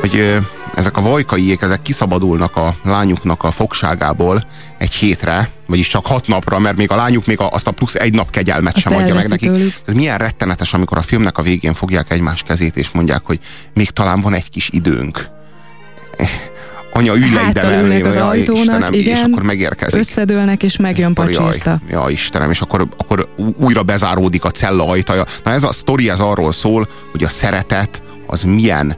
hogy 0.00 0.38
ezek 0.80 0.96
a 0.96 1.00
vajkaiék, 1.00 1.62
ezek 1.62 1.82
kiszabadulnak 1.82 2.56
a 2.56 2.74
lányuknak 2.84 3.42
a 3.42 3.50
fogságából 3.50 4.44
egy 4.78 4.92
hétre, 4.92 5.50
vagyis 5.66 5.88
csak 5.88 6.06
hat 6.06 6.26
napra, 6.26 6.58
mert 6.58 6.76
még 6.76 6.90
a 6.90 6.96
lányuk 6.96 7.26
még 7.26 7.38
azt 7.40 7.66
a 7.66 7.70
plusz 7.70 7.94
egy 7.94 8.14
nap 8.14 8.30
kegyelmet 8.30 8.74
Azt 8.74 8.82
sem 8.82 8.96
adja 8.96 9.14
meg 9.14 9.28
nekik. 9.28 9.50
tőlük. 9.50 9.72
Ez 9.86 9.94
milyen 9.94 10.18
rettenetes, 10.18 10.74
amikor 10.74 10.98
a 10.98 11.02
filmnek 11.02 11.38
a 11.38 11.42
végén 11.42 11.74
fogják 11.74 12.10
egymás 12.10 12.42
kezét, 12.42 12.76
és 12.76 12.90
mondják, 12.90 13.20
hogy 13.24 13.38
még 13.74 13.90
talán 13.90 14.20
van 14.20 14.34
egy 14.34 14.50
kis 14.50 14.68
időnk. 14.72 15.28
Anya, 16.92 17.14
ülj 17.16 17.34
le 17.34 17.48
ide, 17.48 17.80
ülnek 17.80 18.04
az 18.04 18.16
ajtónak, 18.16 18.62
Istenem, 18.62 18.92
és 18.92 19.00
igen, 19.00 19.30
akkor 19.30 19.42
megérkezik. 19.42 20.00
Összedőlnek, 20.00 20.62
és 20.62 20.76
megjön 20.76 21.10
Akkor 21.10 21.30
pacsírta. 21.30 21.80
Jaj, 21.90 22.12
Istenem, 22.12 22.50
és 22.50 22.60
akkor, 22.60 22.88
akkor 22.96 23.28
újra 23.56 23.82
bezáródik 23.82 24.44
a 24.44 24.50
cella 24.50 24.88
ajtaja. 24.88 25.24
Na 25.44 25.50
ez 25.50 25.62
a 25.62 25.72
sztori, 25.72 26.10
ez 26.10 26.20
arról 26.20 26.52
szól, 26.52 26.88
hogy 27.10 27.24
a 27.24 27.28
szeretet 27.28 28.02
az 28.26 28.42
milyen, 28.42 28.96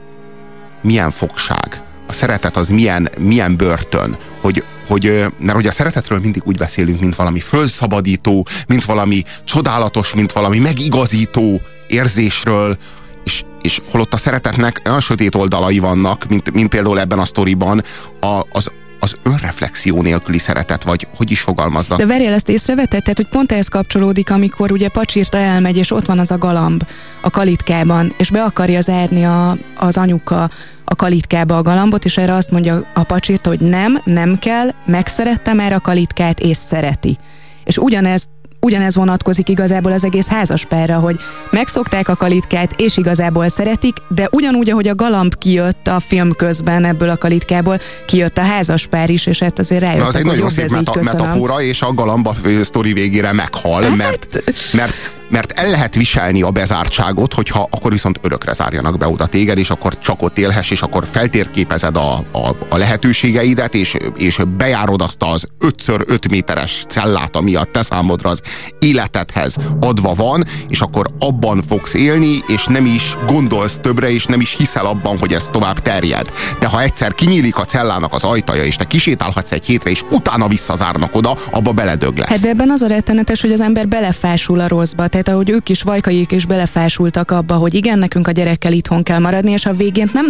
milyen 0.83 1.11
fogság. 1.11 1.81
A 2.07 2.13
szeretet 2.13 2.57
az 2.57 2.69
milyen, 2.69 3.09
milyen 3.19 3.57
börtön. 3.57 4.17
Hogy, 4.41 4.63
hogy, 4.87 5.25
mert 5.39 5.53
hogy 5.53 5.67
a 5.67 5.71
szeretetről 5.71 6.19
mindig 6.19 6.41
úgy 6.45 6.57
beszélünk, 6.57 6.99
mint 6.99 7.15
valami 7.15 7.39
fölszabadító, 7.39 8.47
mint 8.67 8.85
valami 8.85 9.23
csodálatos, 9.43 10.13
mint 10.13 10.31
valami 10.31 10.59
megigazító 10.59 11.61
érzésről, 11.87 12.77
és, 13.23 13.43
és 13.61 13.81
holott 13.91 14.13
a 14.13 14.17
szeretetnek 14.17 14.81
olyan 14.85 14.99
sötét 14.99 15.35
oldalai 15.35 15.79
vannak, 15.79 16.25
mint, 16.27 16.51
mint 16.51 16.69
például 16.69 16.99
ebben 16.99 17.19
a 17.19 17.25
sztoriban, 17.25 17.83
a, 18.19 18.45
az, 18.51 18.71
az 19.03 19.17
önreflexió 19.23 20.01
nélküli 20.01 20.37
szeretet, 20.37 20.83
vagy 20.83 21.07
hogy 21.15 21.31
is 21.31 21.41
fogalmazza. 21.41 21.95
De 21.95 22.05
Verjel 22.05 22.33
ezt 22.33 22.49
észrevetted? 22.49 23.01
Tehát, 23.01 23.17
hogy 23.17 23.27
pont 23.27 23.51
ehhez 23.51 23.67
kapcsolódik, 23.67 24.29
amikor 24.29 24.71
ugye 24.71 24.89
pacsírta 24.89 25.37
elmegy, 25.37 25.77
és 25.77 25.91
ott 25.91 26.05
van 26.05 26.19
az 26.19 26.31
a 26.31 26.37
galamb 26.37 26.87
a 27.21 27.29
kalitkában, 27.29 28.13
és 28.17 28.29
be 28.29 28.43
akarja 28.43 28.81
zárni 28.81 29.25
a, 29.25 29.57
az 29.75 29.97
anyuka 29.97 30.49
a 30.85 30.95
kalitkába 30.95 31.57
a 31.57 31.61
galambot, 31.61 32.05
és 32.05 32.17
erre 32.17 32.33
azt 32.33 32.51
mondja 32.51 32.91
a 32.93 33.03
pacsírta, 33.03 33.49
hogy 33.49 33.61
nem, 33.61 34.01
nem 34.03 34.37
kell, 34.37 34.69
megszerette 34.85 35.53
már 35.53 35.73
a 35.73 35.79
kalitkát, 35.79 36.39
és 36.39 36.57
szereti. 36.57 37.17
És 37.63 37.77
ugyanez 37.77 38.27
ugyanez 38.63 38.95
vonatkozik 38.95 39.49
igazából 39.49 39.91
az 39.91 40.03
egész 40.03 40.27
házaspárra, 40.27 40.99
hogy 40.99 41.19
megszokták 41.51 42.07
a 42.07 42.15
kalitkát, 42.15 42.73
és 42.77 42.97
igazából 42.97 43.47
szeretik, 43.49 43.97
de 44.07 44.27
ugyanúgy, 44.31 44.69
ahogy 44.69 44.87
a 44.87 44.95
galamb 44.95 45.35
kijött 45.37 45.87
a 45.87 45.99
film 45.99 46.31
közben 46.31 46.85
ebből 46.85 47.09
a 47.09 47.17
kalitkából, 47.17 47.79
kijött 48.05 48.37
a 48.37 48.41
házaspár 48.41 49.09
is, 49.09 49.25
és 49.25 49.39
hát 49.39 49.59
azért 49.59 49.81
rájöttek, 49.81 50.01
Na, 50.01 50.07
az 50.07 50.15
egy 50.15 50.25
nagyon 50.25 50.49
szép 50.49 50.69
meta- 50.69 51.03
metafora, 51.03 51.61
és 51.61 51.81
a 51.81 51.93
galamba 51.93 52.35
sztori 52.61 52.93
végére 52.93 53.31
meghal, 53.31 53.81
Hát- 53.81 53.95
mert, 53.95 54.43
mert 54.73 54.93
mert 55.33 55.51
el 55.51 55.69
lehet 55.69 55.95
viselni 55.95 56.41
a 56.41 56.51
bezártságot, 56.51 57.33
hogyha 57.33 57.67
akkor 57.71 57.91
viszont 57.91 58.19
örökre 58.21 58.53
zárjanak 58.53 58.97
be 58.97 59.07
oda 59.07 59.25
téged, 59.25 59.57
és 59.57 59.69
akkor 59.69 59.99
csak 59.99 60.21
ott 60.21 60.37
élhess, 60.37 60.71
és 60.71 60.81
akkor 60.81 61.07
feltérképezed 61.11 61.95
a, 61.95 62.13
a, 62.31 62.55
a 62.69 62.77
lehetőségeidet, 62.77 63.75
és, 63.75 63.97
és 64.17 64.39
bejárod 64.57 65.01
azt 65.01 65.23
az 65.23 65.47
5x5 65.59 66.29
méteres 66.29 66.85
cellát, 66.87 67.35
ami 67.35 67.55
a 67.55 67.63
te 67.63 67.81
számodra 67.81 68.29
az 68.29 68.41
életedhez 68.79 69.55
adva 69.79 70.13
van, 70.13 70.43
és 70.67 70.81
akkor 70.81 71.07
abban 71.19 71.63
fogsz 71.67 71.93
élni, 71.93 72.43
és 72.47 72.65
nem 72.65 72.85
is 72.85 73.17
gondolsz 73.27 73.79
többre, 73.81 74.11
és 74.11 74.25
nem 74.25 74.41
is 74.41 74.55
hiszel 74.57 74.85
abban, 74.85 75.17
hogy 75.17 75.33
ez 75.33 75.45
tovább 75.51 75.79
terjed. 75.79 76.31
De 76.59 76.67
ha 76.67 76.81
egyszer 76.81 77.13
kinyílik 77.13 77.57
a 77.57 77.65
cellának 77.65 78.13
az 78.13 78.23
ajtaja, 78.23 78.63
és 78.63 78.75
te 78.75 78.85
kisétálhatsz 78.85 79.51
egy 79.51 79.65
hétre, 79.65 79.89
és 79.89 80.03
utána 80.11 80.47
visszazárnak 80.47 81.15
oda, 81.15 81.37
abba 81.51 81.71
beledög 81.71 82.17
lesz. 82.17 82.29
Hát 82.29 82.39
de 82.39 82.49
ebben 82.49 82.69
az 82.69 82.81
a 82.81 82.87
rettenetes, 82.87 83.41
hogy 83.41 83.51
az 83.51 83.61
ember 83.61 83.87
belefásul 83.87 84.59
a 84.59 84.67
rosszba. 84.67 85.07
Tehát 85.07 85.21
ahogy 85.27 85.49
ők 85.49 85.69
is, 85.69 85.81
vajkaik 85.81 86.31
is 86.31 86.45
belefásultak 86.45 87.31
abba, 87.31 87.55
hogy 87.55 87.73
igen, 87.73 87.99
nekünk 87.99 88.27
a 88.27 88.31
gyerekkel 88.31 88.71
itthon 88.71 89.03
kell 89.03 89.19
maradni, 89.19 89.51
és 89.51 89.65
a 89.65 89.71
végén 89.71 90.09
nem, 90.13 90.25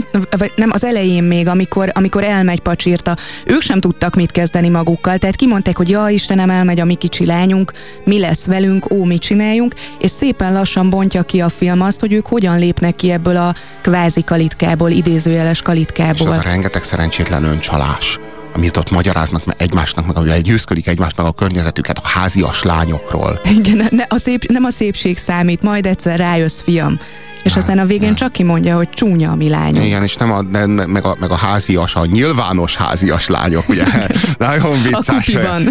nem 0.56 0.70
az 0.72 0.84
elején 0.84 1.24
még, 1.24 1.48
amikor, 1.48 1.92
amikor 1.94 2.24
elmegy 2.24 2.60
pacsírta, 2.60 3.18
ők 3.46 3.62
sem 3.62 3.80
tudtak 3.80 4.16
mit 4.16 4.32
kezdeni 4.32 4.70
magukkal. 4.70 5.18
Tehát 5.18 5.36
kimondták, 5.36 5.78
hogy 5.78 5.90
ja, 5.90 6.08
Istenem, 6.10 6.50
elmegy 6.50 6.80
a 6.80 6.86
mi 6.86 6.96
kicsi 6.96 7.26
lányunk, 7.26 7.72
mi 8.06 8.20
lesz 8.20 8.46
velünk, 8.46 8.92
ó, 8.92 9.04
mit 9.04 9.22
csináljunk, 9.22 9.74
és 10.00 10.12
szépen 10.12 10.54
lassan 10.54 10.90
bontja 10.90 11.24
ki 11.24 11.42
a 11.42 11.50
film 11.50 11.82
azt, 11.82 12.00
hogy 12.00 12.14
ők 12.14 12.26
hogyan 12.26 12.60
lépnek 12.60 12.96
ki 12.96 13.12
ebből 13.12 13.36
a 13.36 13.56
kvázi 13.82 14.24
kalitkából, 14.24 14.90
idézőjeles 14.90 15.62
kalitkából. 15.62 16.28
És 16.28 16.34
az 16.34 16.38
a 16.38 16.42
rengeteg 16.42 16.84
szerencsétlen 16.84 17.44
öncsalás, 17.44 18.20
amit 18.54 18.78
ott 18.78 18.92
magyaráznak 18.92 19.44
egymásnak, 19.58 20.06
meg 20.06 20.18
amivel 20.18 20.42
győzködik 20.42 20.88
egymásnak 20.88 21.26
a 21.26 21.32
környezetüket, 21.32 21.98
a 21.98 22.08
házias 22.08 22.64
lányokról. 22.64 23.40
Igen, 23.46 23.88
ne, 23.92 24.04
a 24.08 24.18
szép, 24.18 24.46
nem 24.46 24.64
a 24.64 24.70
szépség 24.70 25.18
számít, 25.18 25.62
majd 25.62 25.86
egyszer 25.86 26.20
rájössz, 26.20 26.62
fiam. 26.62 27.00
És 27.44 27.56
aztán 27.56 27.80
a 27.80 27.86
végén 27.86 28.16
csak 28.16 28.32
kimondja, 28.32 28.76
hogy 28.76 28.90
csúnya 28.90 29.32
a 29.32 29.36
mi 29.36 29.50
lányunk. 29.50 29.86
Igen, 29.86 30.04
és 30.04 30.16
nem 30.16 30.32
a, 30.32 30.42
nem, 30.42 30.70
meg, 30.70 31.06
a, 31.06 31.16
meg 31.20 31.32
a 31.32 31.36
házias, 31.36 31.96
a 31.96 32.06
nyilvános 32.06 32.76
házias 32.76 33.28
lányok, 33.28 33.70
ugye? 33.70 33.84
Nagyon 34.38 34.82
vicces. 34.82 35.28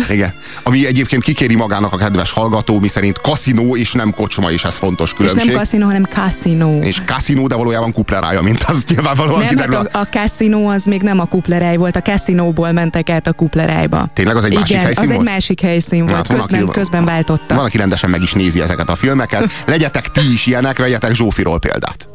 Igen. 0.09 0.35
Ami 0.63 0.87
egyébként 0.87 1.23
kikéri 1.23 1.55
magának 1.55 1.93
a 1.93 1.97
kedves 1.97 2.31
hallgató, 2.33 2.81
mi 2.81 2.89
szerint 2.89 3.21
kaszinó 3.21 3.77
és 3.77 3.93
nem 3.93 4.15
kocsma, 4.15 4.51
és 4.51 4.65
ez 4.65 4.77
fontos 4.77 5.15
különbség. 5.15 5.45
És 5.45 5.51
nem 5.51 5.59
kaszinó, 5.59 5.87
hanem 5.87 6.09
kaszinó. 6.15 6.81
És 6.83 7.03
kaszinó, 7.07 7.47
de 7.47 7.55
valójában 7.55 7.93
kuplerája, 7.93 8.43
mint 8.43 8.63
az 8.63 8.85
nyilvánvalóan 8.89 9.39
nem, 9.39 9.49
kiderül. 9.49 9.75
A, 9.75 9.99
a 9.99 10.07
kaszinó 10.13 10.69
az 10.69 10.85
még 10.85 11.03
nem 11.03 11.21
a 11.21 11.25
kupleráj 11.25 11.77
volt, 11.77 11.97
a 11.97 12.03
kaszinóból 12.03 12.73
mentek 12.73 13.11
át 13.11 13.27
a 13.27 13.33
kuplerájba. 13.33 14.09
Tényleg 14.15 14.37
az 14.37 14.45
egy 14.45 14.51
Igen, 14.51 14.63
másik 14.63 14.77
helyszín 14.77 15.03
az 15.03 15.09
volt? 15.09 15.21
egy 15.21 15.27
másik 15.33 15.61
helyszín 15.61 16.07
volt, 16.07 16.17
Hát, 16.17 16.39
közben, 16.39 16.63
aki, 16.63 16.71
közben 16.71 17.05
váltotta. 17.05 17.55
Van, 17.55 17.65
aki 17.65 17.77
rendesen 17.77 18.11
meg 18.11 18.23
is 18.23 18.33
nézi 18.33 18.61
ezeket 18.61 18.89
a 18.89 18.95
filmeket. 18.95 19.51
Legyetek 19.67 20.09
ti 20.09 20.33
is 20.33 20.47
ilyenek, 20.47 20.79
vegyetek 20.79 21.15
Zsófiról 21.15 21.59
példát. 21.67 22.09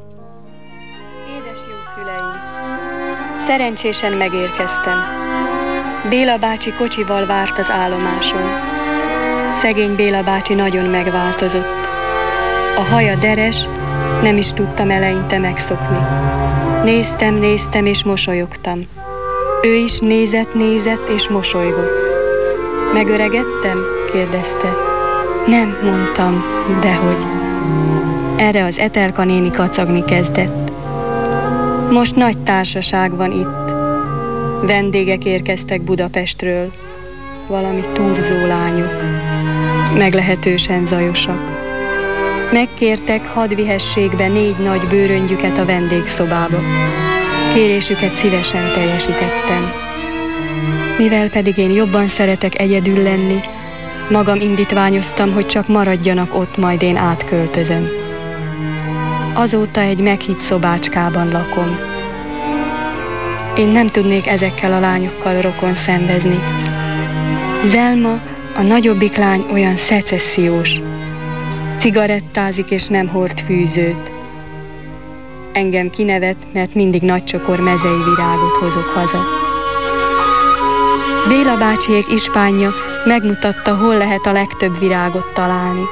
Édes 1.38 1.60
jó 1.72 1.78
szüleim, 1.96 2.36
szerencsésen 3.40 4.14
megérkeztem. 4.14 4.98
Béla 6.10 6.38
bácsi 6.38 6.72
kocsival 6.72 7.26
várt 7.26 7.58
az 7.58 7.70
állomáson. 7.70 8.50
Szegény 9.54 9.96
Béla 9.96 10.24
bácsi 10.24 10.54
nagyon 10.54 10.86
megváltozott. 10.86 11.88
A 12.76 12.82
haja 12.82 13.16
deres, 13.16 13.68
nem 14.22 14.38
is 14.38 14.54
tudtam 14.54 14.90
eleinte 14.90 15.38
megszokni. 15.38 15.98
Néztem, 16.84 17.36
néztem 17.36 17.86
és 17.86 18.04
mosolyogtam. 18.04 18.80
Ő 19.62 19.74
is 19.74 20.00
nézett, 20.00 20.54
nézett 20.54 21.10
és 21.10 21.28
mosolygott. 21.30 22.06
Megöregettem? 22.94 23.80
kérdezte. 24.12 24.74
Nem, 25.46 25.78
mondtam, 25.84 26.44
dehogy. 26.82 27.26
Erre 28.38 28.64
az 28.66 28.80
Etelka 28.80 29.24
néni 29.24 29.52
kacagni 29.52 30.04
kezdett. 30.04 30.72
Most 31.92 32.16
nagy 32.16 32.38
társaság 32.38 33.16
van 33.16 33.32
itt. 33.32 33.72
Vendégek 34.68 35.26
érkeztek 35.26 35.82
Budapestről. 35.82 36.70
Valami 37.48 37.82
turzó 37.94 38.46
lányok. 38.46 39.04
Meglehetősen 39.98 40.86
zajosak. 40.86 41.42
Megkértek, 42.52 43.28
hadd 43.28 43.56
vihessék 43.56 44.16
be 44.16 44.28
négy 44.28 44.58
nagy 44.58 44.82
bőröngyüket 44.90 45.58
a 45.58 45.66
vendégszobába. 45.66 46.60
Kérésüket 47.54 48.16
szívesen 48.16 48.74
teljesítettem. 48.74 49.72
Mivel 50.98 51.30
pedig 51.30 51.58
én 51.58 51.72
jobban 51.72 52.08
szeretek 52.08 52.60
egyedül 52.60 53.04
lenni, 53.04 53.40
magam 54.10 54.40
indítványoztam, 54.40 55.34
hogy 55.34 55.46
csak 55.46 55.68
maradjanak 55.68 56.36
ott, 56.36 56.58
majd 56.58 56.82
én 56.82 56.96
átköltözöm. 56.96 58.07
Azóta 59.40 59.82
egy 59.82 60.00
meghitt 60.00 60.40
szobácskában 60.40 61.28
lakom. 61.28 61.68
Én 63.58 63.68
nem 63.68 63.88
tudnék 63.88 64.28
ezekkel 64.28 64.74
a 64.74 64.80
lányokkal 64.80 65.42
rokon 65.42 65.74
szenvezni. 65.74 66.40
Zelma, 67.66 68.22
a 68.56 68.62
nagyobbik 68.62 69.18
lány 69.18 69.46
olyan 69.52 69.76
szecessziós. 69.76 70.82
Cigarettázik 71.78 72.72
és 72.72 72.86
nem 72.86 73.08
hord 73.08 73.40
fűzőt. 73.40 74.12
Engem 75.54 75.90
kinevet, 75.90 76.38
mert 76.54 76.74
mindig 76.74 77.02
nagy 77.02 77.24
csokor 77.24 77.60
mezei 77.60 78.04
virágot 78.04 78.56
hozok 78.60 78.88
haza. 78.94 79.24
Béla 81.28 81.58
bácsiék 81.58 82.08
ispánja 82.12 82.74
megmutatta, 83.06 83.76
hol 83.76 83.98
lehet 83.98 84.26
a 84.26 84.32
legtöbb 84.32 84.80
virágot 84.80 85.34
találni. 85.34 85.84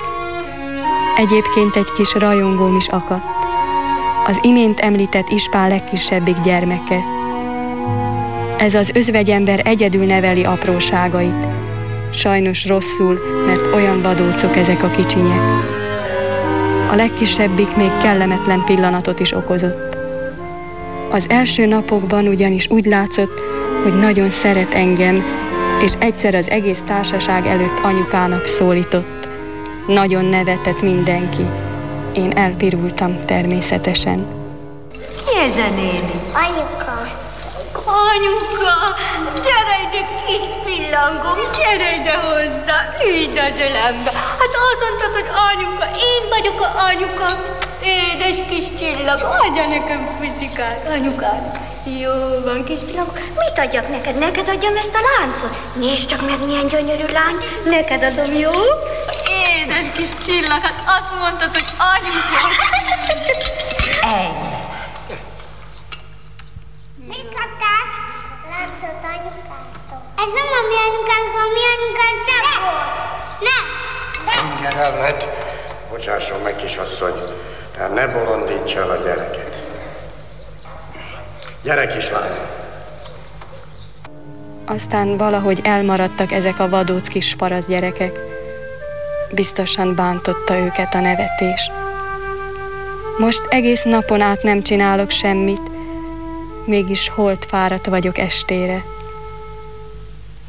Egyébként 1.18 1.76
egy 1.76 1.92
kis 1.96 2.14
rajongóm 2.14 2.76
is 2.76 2.88
akadt. 2.88 3.35
Az 4.28 4.40
imént 4.42 4.80
említett 4.80 5.30
ispán 5.30 5.70
legkisebbik 5.70 6.40
gyermeke. 6.40 7.00
Ez 8.58 8.74
az 8.74 8.92
özvegyember 8.94 9.62
egyedül 9.64 10.06
neveli 10.06 10.44
apróságait. 10.44 11.48
Sajnos 12.14 12.68
rosszul, 12.68 13.20
mert 13.46 13.74
olyan 13.74 14.02
vadócok 14.02 14.56
ezek 14.56 14.84
a 14.84 14.90
kicsinyek. 14.90 15.42
A 16.92 16.96
legkisebbik 16.96 17.76
még 17.76 17.92
kellemetlen 18.02 18.64
pillanatot 18.64 19.20
is 19.20 19.32
okozott. 19.32 19.98
Az 21.12 21.26
első 21.30 21.66
napokban 21.66 22.28
ugyanis 22.28 22.70
úgy 22.70 22.86
látszott, 22.86 23.40
hogy 23.84 24.00
nagyon 24.00 24.30
szeret 24.30 24.74
engem, 24.74 25.24
és 25.84 25.92
egyszer 26.00 26.36
az 26.36 26.50
egész 26.50 26.82
társaság 26.86 27.46
előtt 27.46 27.80
anyukának 27.84 28.46
szólított. 28.46 29.28
Nagyon 29.88 30.26
nevetett 30.26 30.82
mindenki. 30.82 31.46
Én 32.16 32.32
elpirultam 32.32 33.20
természetesen. 33.26 34.26
Ki 35.26 35.38
ez 35.38 35.56
a 35.56 35.70
néni? 35.76 36.16
Anyuka, 36.44 36.98
Anyuka, 38.12 38.76
gyere 39.44 39.76
ide 39.88 40.08
kis 40.26 40.44
pillangom, 40.96 41.40
gyere 41.58 41.96
ide 41.96 42.14
hozzá, 42.14 42.94
ülj 43.06 43.40
az 43.40 43.58
ölembe. 43.68 44.12
Hát 44.40 44.54
azt 44.68 44.82
mondtad, 44.82 45.12
hogy 45.14 45.30
anyuka, 45.50 45.86
én 45.86 46.30
vagyok 46.30 46.62
a 46.62 46.84
anyuka. 46.90 47.28
Édes 47.82 48.38
kis 48.50 48.66
csillag, 48.80 49.22
adja 49.22 49.68
nekem 49.68 50.18
puszikát, 50.18 50.88
anyukám. 50.88 51.52
Jó 52.00 52.14
van, 52.44 52.64
kis 52.64 52.80
pillangom. 52.80 53.14
mit 53.14 53.60
adjak 53.60 53.90
neked? 53.90 54.18
Neked 54.18 54.48
adjam 54.48 54.76
ezt 54.76 54.96
a 54.96 55.00
láncot? 55.18 55.58
Nézd 55.74 56.10
csak 56.10 56.22
meg, 56.22 56.46
milyen 56.46 56.68
gyönyörű 56.68 57.06
lány. 57.14 57.38
Neked 57.66 58.04
adom, 58.04 58.34
jó? 58.34 58.52
Édes 59.46 59.86
kis 59.96 60.26
csillag, 60.26 60.62
hát 60.62 60.84
azt 60.86 61.12
mondtad, 61.22 61.52
hogy 61.54 61.70
anyuka. 61.94 62.48
Ennyi. 64.02 64.54
Mit 67.08 67.30
kaptál? 67.38 67.84
Láncot 68.50 69.00
anyukától. 69.04 70.15
Ez 70.26 70.32
nem 70.34 70.50
a 70.60 70.62
mi 70.70 70.78
anyukánk, 70.88 71.30
a 71.42 71.46
mi 71.56 71.64
anyukánk 71.74 72.18
Szabó. 72.28 72.66
Nem. 73.48 73.66
Nem. 74.26 74.46
Kérelmet, 74.62 75.30
bocsásson 75.90 76.42
meg, 76.42 76.56
kisasszony, 76.56 77.14
de 77.78 77.88
ne 77.88 78.08
bolondítsa 78.08 78.80
el 78.80 78.90
a 78.90 78.96
gyereket. 78.96 79.64
Gyere, 81.64 81.88
kislány! 81.88 82.32
Aztán 84.66 85.18
valahogy 85.18 85.60
elmaradtak 85.64 86.32
ezek 86.32 86.60
a 86.60 86.70
vadóc 86.70 87.08
kis 87.08 87.36
parasz 87.36 87.66
gyerekek. 87.66 88.20
Biztosan 89.32 89.96
bántotta 89.96 90.56
őket 90.56 90.94
a 90.94 91.00
nevetés. 91.00 91.72
Most 93.18 93.42
egész 93.50 93.84
napon 93.84 94.22
át 94.22 94.44
nem 94.44 94.62
csinálok 94.62 95.10
semmit, 95.10 95.72
mégis 96.66 97.10
holt 97.10 97.46
fáradt 97.46 97.86
vagyok 97.86 98.18
estére. 98.18 98.84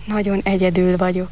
Nagyon 0.07 0.41
egyedül 0.45 0.97
vagyok. 0.97 1.31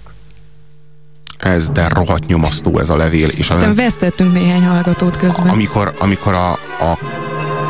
Ez, 1.38 1.70
de 1.70 1.88
rohadt 1.88 2.26
nyomasztó 2.26 2.78
ez 2.78 2.90
a 2.90 2.96
levél. 2.96 3.28
És 3.28 3.50
Aztán 3.50 3.74
vesztettünk 3.74 4.32
néhány 4.32 4.64
hallgatót 4.64 5.16
közben. 5.16 5.48
Amikor, 5.48 5.94
amikor 5.98 6.32
a, 6.34 6.52
a 6.90 6.98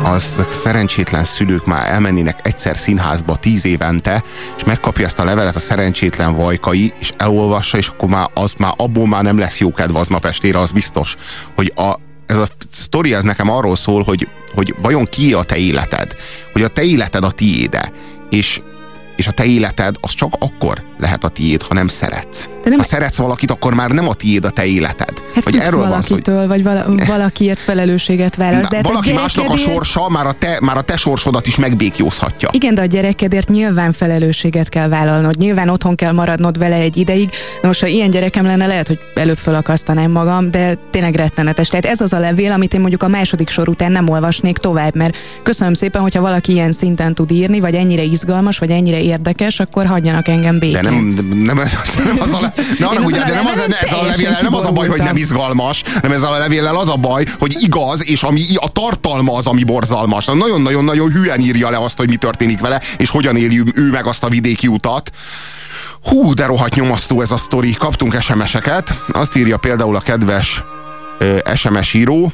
az 0.05 0.47
szerencsétlen 0.51 1.25
szülők 1.25 1.67
már 1.67 1.90
elmennének 1.90 2.47
egyszer 2.47 2.77
színházba 2.77 3.37
tíz 3.37 3.64
évente, 3.64 4.23
és 4.57 4.64
megkapja 4.64 5.05
ezt 5.05 5.19
a 5.19 5.25
levelet 5.25 5.57
a 5.57 5.59
szerencsétlen 5.59 6.35
vajkai, 6.35 6.93
és 7.01 7.12
elolvassa, 7.17 7.79
és 7.79 7.88
akkor 7.88 8.09
már, 8.09 8.31
az 8.35 8.55
már 8.59 8.73
abból 8.77 9.07
már 9.07 9.23
nem 9.23 9.38
lesz 9.38 9.59
jó 9.59 9.73
kedv 9.73 9.97
aznap 9.97 10.25
estére, 10.25 10.59
az 10.59 10.71
biztos. 10.71 11.17
Hogy 11.55 11.73
a, 11.77 11.95
ez 12.27 12.37
a 12.37 12.47
sztori 12.71 13.14
ez 13.14 13.23
nekem 13.23 13.51
arról 13.51 13.77
szól, 13.77 14.03
hogy, 14.03 14.29
hogy 14.55 14.75
vajon 14.83 15.05
ki 15.05 15.33
a 15.33 15.43
te 15.43 15.57
életed? 15.57 16.17
Hogy 16.53 16.62
a 16.62 16.69
te 16.69 16.83
életed 16.83 17.25
a 17.25 17.31
tiéde. 17.31 17.93
És 18.31 18.61
és 19.16 19.27
a 19.27 19.31
te 19.31 19.44
életed 19.44 19.94
az 20.00 20.11
csak 20.11 20.33
akkor 20.38 20.85
lehet 20.98 21.24
a 21.24 21.29
tiéd, 21.29 21.62
ha 21.62 21.74
nem 21.74 21.88
szeretsz. 21.88 22.48
De 22.62 22.68
nem... 22.70 22.79
Ha 22.79 22.85
szeretsz 22.85 23.16
valakit, 23.16 23.50
akkor 23.50 23.74
már 23.74 23.90
nem 23.90 24.09
a 24.09 24.14
tiéd 24.14 24.44
a 24.44 24.50
te 24.50 24.64
életed. 24.64 25.22
Hát 25.35 25.44
vagy 25.44 25.57
erről 25.57 25.81
valakitől, 25.81 26.35
van, 26.35 26.48
hogy... 26.48 26.62
vagy 26.62 26.62
vala, 26.62 26.85
valakiért 27.16 27.59
felelősséget 27.59 28.37
vállalsz. 28.37 28.68
De 28.68 28.77
hát 28.77 28.87
valaki 28.87 29.11
a 29.11 29.14
másnak 29.14 29.50
a 29.50 29.57
sorsa 29.57 30.09
már 30.09 30.27
a, 30.27 30.33
te, 30.33 30.59
már 30.61 30.77
a 30.77 30.83
te 30.83 30.96
sorsodat 30.96 31.46
is 31.46 31.57
megbékjózhatja. 31.57 32.48
Igen, 32.53 32.74
de 32.74 32.81
a 32.81 32.85
gyerekedért 32.85 33.48
nyilván 33.48 33.92
felelősséget 33.92 34.68
kell 34.68 34.88
vállalnod. 34.88 35.37
Nyilván 35.37 35.68
otthon 35.68 35.94
kell 35.94 36.12
maradnod 36.12 36.59
vele 36.59 36.77
egy 36.77 36.96
ideig. 36.96 37.31
Na 37.62 37.68
most, 37.68 37.81
ha 37.81 37.87
ilyen 37.87 38.11
gyerekem 38.11 38.44
lenne, 38.44 38.66
lehet, 38.66 38.87
hogy 38.87 38.98
előbb 39.14 39.38
felakasztanám 39.38 40.11
magam, 40.11 40.50
de 40.50 40.79
tényleg 40.90 41.14
rettenetes. 41.14 41.68
Tehát 41.68 41.87
ez 41.87 42.00
az 42.00 42.12
a 42.12 42.18
levél, 42.18 42.53
amit 42.53 42.74
én 42.74 42.81
mondjuk 42.81 43.03
a 43.03 43.09
második 43.09 43.48
sor 43.48 43.68
után 43.68 43.92
nem 43.92 44.09
olvasnék 44.09 44.59
tovább, 44.59 44.94
mert 44.94 45.16
köszönöm 45.42 45.74
szépen, 45.74 46.03
hogyha 46.03 46.20
valaki 46.20 46.53
ilyen 46.53 46.72
szinten 46.72 47.14
tud 47.14 47.31
írni, 47.31 47.61
vagy 47.61 47.74
ennyire 47.74 48.03
izgalmas, 48.03 48.59
vagy 48.59 48.70
ennyire 48.70 49.03
érdekes, 49.05 49.61
akkor 49.61 49.87
hagyjanak 49.87 50.29
engem 50.29 50.59
békén. 50.59 50.83
De 50.83 50.90
nem, 50.90 51.05
nem, 51.45 51.57
nem 52.05 52.19
az 52.21 52.33
a, 52.33 52.53
ne 52.79 52.87
arra, 52.88 53.01
ugye, 53.01 53.19
de 53.19 53.35
nem 53.35 53.47
az, 53.47 53.69
ez 53.81 53.93
a 53.93 54.05
levél, 54.05 54.38
nem 54.43 54.55
az 54.55 54.64
a 54.64 54.73
baj, 54.73 54.88
hogy 54.88 54.99
nem 54.99 55.17
izgalmas, 55.17 55.83
nem 56.03 56.12
ez 56.12 56.23
a 56.23 56.38
levéllel 56.38 56.77
az 56.77 56.88
a 56.88 56.97
baj, 56.97 57.25
hogy 57.38 57.57
igaz, 57.61 58.09
és 58.09 58.23
ami 58.23 58.43
a 58.55 58.69
tartalma 58.69 59.37
az, 59.37 59.47
ami 59.47 59.64
borzalmas. 59.64 60.27
Nagyon-nagyon-nagyon 60.27 61.11
hülyen 61.11 61.40
írja 61.40 61.71
le 61.71 61.79
azt, 61.79 61.97
hogy 61.97 62.09
mi 62.09 62.17
történik 62.17 62.61
vele, 62.61 62.81
és 62.97 63.11
hogyan 63.11 63.37
éli 63.37 63.62
ő 63.75 63.90
meg 63.90 64.07
azt 64.07 64.25
a 64.25 64.29
vidéki 64.29 64.67
utat. 64.67 65.11
Hú, 66.03 66.35
de 66.35 66.47
rohadt 66.47 66.75
nyomasztó 66.75 67.21
ez 67.21 67.31
a 67.31 67.37
sztori. 67.37 67.73
Kaptunk 67.73 68.21
SMS-eket. 68.21 68.99
Azt 69.09 69.37
írja 69.37 69.57
például 69.57 69.97
a 69.97 70.01
kedves 70.01 70.64
SMS 71.55 71.95
író, 71.95 72.33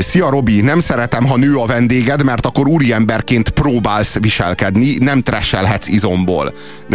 Szia 0.00 0.30
Robi, 0.30 0.60
nem 0.60 0.80
szeretem, 0.80 1.26
ha 1.26 1.36
nő 1.36 1.56
a 1.56 1.66
vendéged, 1.66 2.22
mert 2.22 2.46
akkor 2.46 2.68
úriemberként 2.68 3.50
próbálsz 3.50 4.16
viselkedni, 4.20 4.96
nem 5.00 5.22
tresselhetsz 5.22 5.88
izomból. 5.88 6.52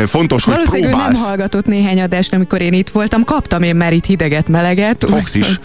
Fontos, 0.08 0.44
hogy 0.44 0.56
próbálsz. 0.64 1.14
nem 1.14 1.24
hallgatott 1.24 1.66
néhány 1.66 2.02
adást, 2.02 2.34
amikor 2.34 2.62
én 2.62 2.74
itt 2.74 2.90
voltam, 2.90 3.24
kaptam 3.24 3.62
én 3.62 3.76
már 3.76 3.94
itt 3.94 4.06
hideget, 4.06 4.48
meleget. 4.48 5.06
Fogsz 5.08 5.36
is. 5.36 5.60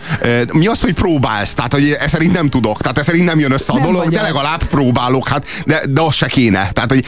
Mi 0.52 0.66
az, 0.66 0.80
hogy 0.80 0.94
próbálsz? 0.94 1.54
Tehát, 1.54 1.72
hogy 1.72 1.96
ez 2.00 2.10
szerint 2.10 2.32
nem 2.32 2.48
tudok. 2.48 2.80
Tehát 2.80 2.98
ez 2.98 3.04
szerint 3.04 3.24
nem 3.24 3.38
jön 3.38 3.52
össze 3.52 3.72
a 3.72 3.74
nem 3.74 3.82
dolog, 3.82 4.10
de 4.10 4.22
legalább 4.22 4.60
az. 4.60 4.66
próbálok. 4.66 5.28
Hát, 5.28 5.46
de, 5.66 5.82
de 5.88 6.00
az 6.00 6.14
se 6.14 6.26
kéne. 6.26 6.70
Tehát, 6.72 6.90
hogy, 6.92 7.04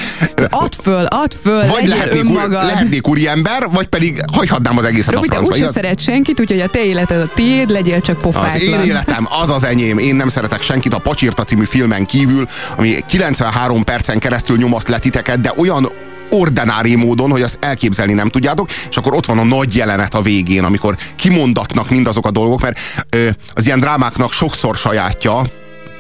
add 0.50 0.72
föl, 0.83 1.04
add 1.04 1.33
föl, 1.42 1.66
vagy 1.66 1.87
lehetnék, 1.87 2.20
önmagad. 2.20 2.64
lehetnék 2.64 3.09
úriember, 3.09 3.68
vagy 3.72 3.87
pedig 3.87 4.20
hagyhatnám 4.33 4.78
az 4.78 4.85
egészet 4.85 5.14
Robi, 5.14 5.26
a 5.28 5.30
francba. 5.30 5.54
Úgyse 5.54 5.72
szeret 5.72 6.00
senkit, 6.00 6.40
úgyhogy 6.40 6.61
a 6.61 6.66
te 6.66 6.85
életed 6.85 7.20
a 7.20 7.30
tiéd, 7.35 7.70
legyél 7.70 8.00
csak 8.00 8.18
pofátlan. 8.18 8.54
Az 8.54 8.62
én 8.62 8.80
életem, 8.80 9.28
az 9.42 9.50
az 9.50 9.64
enyém 9.64 9.98
én 10.11 10.16
nem 10.16 10.29
szeretek 10.29 10.62
senkit 10.62 10.94
a 10.94 10.99
Pacsirta 10.99 11.44
című 11.44 11.64
filmen 11.64 12.07
kívül, 12.07 12.46
ami 12.77 12.99
93 13.07 13.85
percen 13.85 14.18
keresztül 14.18 14.57
nyomaszt 14.57 14.88
le 14.88 14.99
titeket, 14.99 15.40
de 15.40 15.53
olyan 15.57 15.88
ordinári 16.31 16.94
módon, 16.94 17.31
hogy 17.31 17.42
azt 17.42 17.59
elképzelni 17.61 18.12
nem 18.12 18.29
tudjátok, 18.29 18.68
és 18.90 18.96
akkor 18.96 19.14
ott 19.14 19.27
van 19.27 19.38
a 19.38 19.44
nagy 19.44 19.77
jelenet 19.77 20.14
a 20.14 20.20
végén, 20.20 20.64
amikor 20.64 20.96
kimondatnak 21.16 21.90
mindazok 21.90 22.27
a 22.27 22.31
dolgok, 22.31 22.61
mert 22.61 22.79
ö, 23.11 23.29
az 23.55 23.66
ilyen 23.66 23.81
drámáknak 23.81 24.33
sokszor 24.33 24.77
sajátja, 24.77 25.42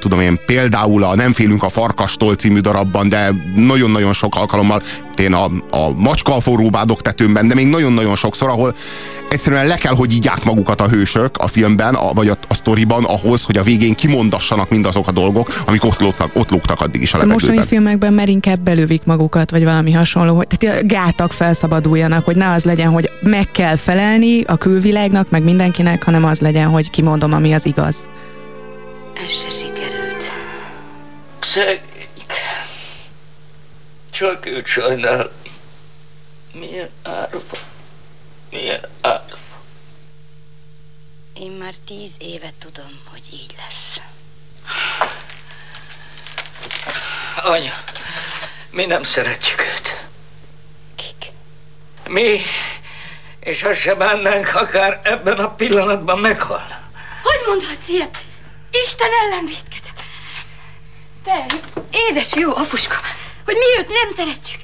tudom 0.00 0.20
én, 0.20 0.40
például 0.46 1.04
a 1.04 1.14
Nem 1.14 1.32
félünk 1.32 1.62
a 1.62 1.68
farkastól 1.68 2.34
című 2.34 2.58
darabban, 2.58 3.08
de 3.08 3.30
nagyon-nagyon 3.54 4.12
sok 4.12 4.36
alkalommal, 4.36 4.82
én 5.16 5.32
a, 5.32 5.44
a 5.70 5.90
macska 5.96 6.36
a 6.36 6.40
forró 6.40 6.70
tetőmben, 7.02 7.48
de 7.48 7.54
még 7.54 7.66
nagyon-nagyon 7.66 8.16
sokszor, 8.16 8.48
ahol 8.48 8.74
egyszerűen 9.28 9.66
le 9.66 9.76
kell, 9.76 9.94
hogy 9.94 10.12
ígyák 10.12 10.44
magukat 10.44 10.80
a 10.80 10.88
hősök 10.88 11.36
a 11.36 11.46
filmben, 11.46 11.94
a, 11.94 12.12
vagy 12.12 12.28
a, 12.28 12.36
a 12.48 12.54
sztoriban 12.54 13.04
ahhoz, 13.04 13.42
hogy 13.42 13.56
a 13.56 13.62
végén 13.62 13.94
kimondassanak 13.94 14.70
mindazok 14.70 15.08
a 15.08 15.12
dolgok, 15.12 15.48
amik 15.66 15.84
ott 15.84 16.00
lógtak, 16.00 16.30
ott 16.34 16.50
lógtak 16.50 16.80
addig 16.80 17.02
is 17.02 17.14
a 17.14 17.18
levegőben. 17.18 17.46
Mostani 17.46 17.66
filmekben 17.66 18.12
már 18.12 18.28
inkább 18.28 18.60
belővik 18.60 19.04
magukat, 19.04 19.50
vagy 19.50 19.64
valami 19.64 19.92
hasonló, 19.92 20.34
hogy 20.34 20.46
tehát 20.46 20.82
a 20.82 20.86
gátak 20.86 21.32
felszabaduljanak, 21.32 22.24
hogy 22.24 22.36
ne 22.36 22.50
az 22.50 22.64
legyen, 22.64 22.90
hogy 22.90 23.10
meg 23.22 23.50
kell 23.50 23.76
felelni 23.76 24.42
a 24.42 24.56
külvilágnak, 24.56 25.30
meg 25.30 25.42
mindenkinek, 25.42 26.04
hanem 26.04 26.24
az 26.24 26.40
legyen, 26.40 26.68
hogy 26.68 26.90
kimondom, 26.90 27.32
ami 27.32 27.52
az 27.52 27.66
igaz. 27.66 28.08
Ez 29.24 29.30
se 29.30 29.48
sikerült. 29.48 29.89
Szegény. 31.40 32.08
Csak 34.10 34.46
őt 34.46 34.66
sajnál. 34.66 35.32
Milyen 36.52 36.90
árva. 37.02 37.58
Milyen 38.50 38.86
árva. 39.00 39.38
Én 41.34 41.50
már 41.50 41.74
tíz 41.86 42.16
éve 42.18 42.52
tudom, 42.58 43.00
hogy 43.10 43.22
így 43.32 43.54
lesz. 43.58 44.00
Anya, 47.42 47.72
mi 48.70 48.84
nem 48.84 49.02
szeretjük 49.02 49.60
őt. 49.60 50.08
Kik? 50.94 51.32
Mi, 52.08 52.40
és 53.40 53.62
azt 53.62 53.80
se 53.80 53.94
bánnánk, 53.94 54.54
akár 54.54 55.00
ebben 55.04 55.38
a 55.38 55.54
pillanatban 55.54 56.18
meghalna. 56.18 56.80
Hogy 57.22 57.40
mondhatsz 57.46 57.88
ilyet? 57.88 58.24
Isten 58.70 59.10
ellen 59.22 59.46
védkezek. 59.46 59.99
Te, 61.24 61.46
édes 61.90 62.34
jó 62.34 62.56
apuska, 62.56 62.96
hogy 63.44 63.54
mi 63.54 63.80
őt 63.80 63.88
nem 63.88 64.10
szeretjük. 64.16 64.60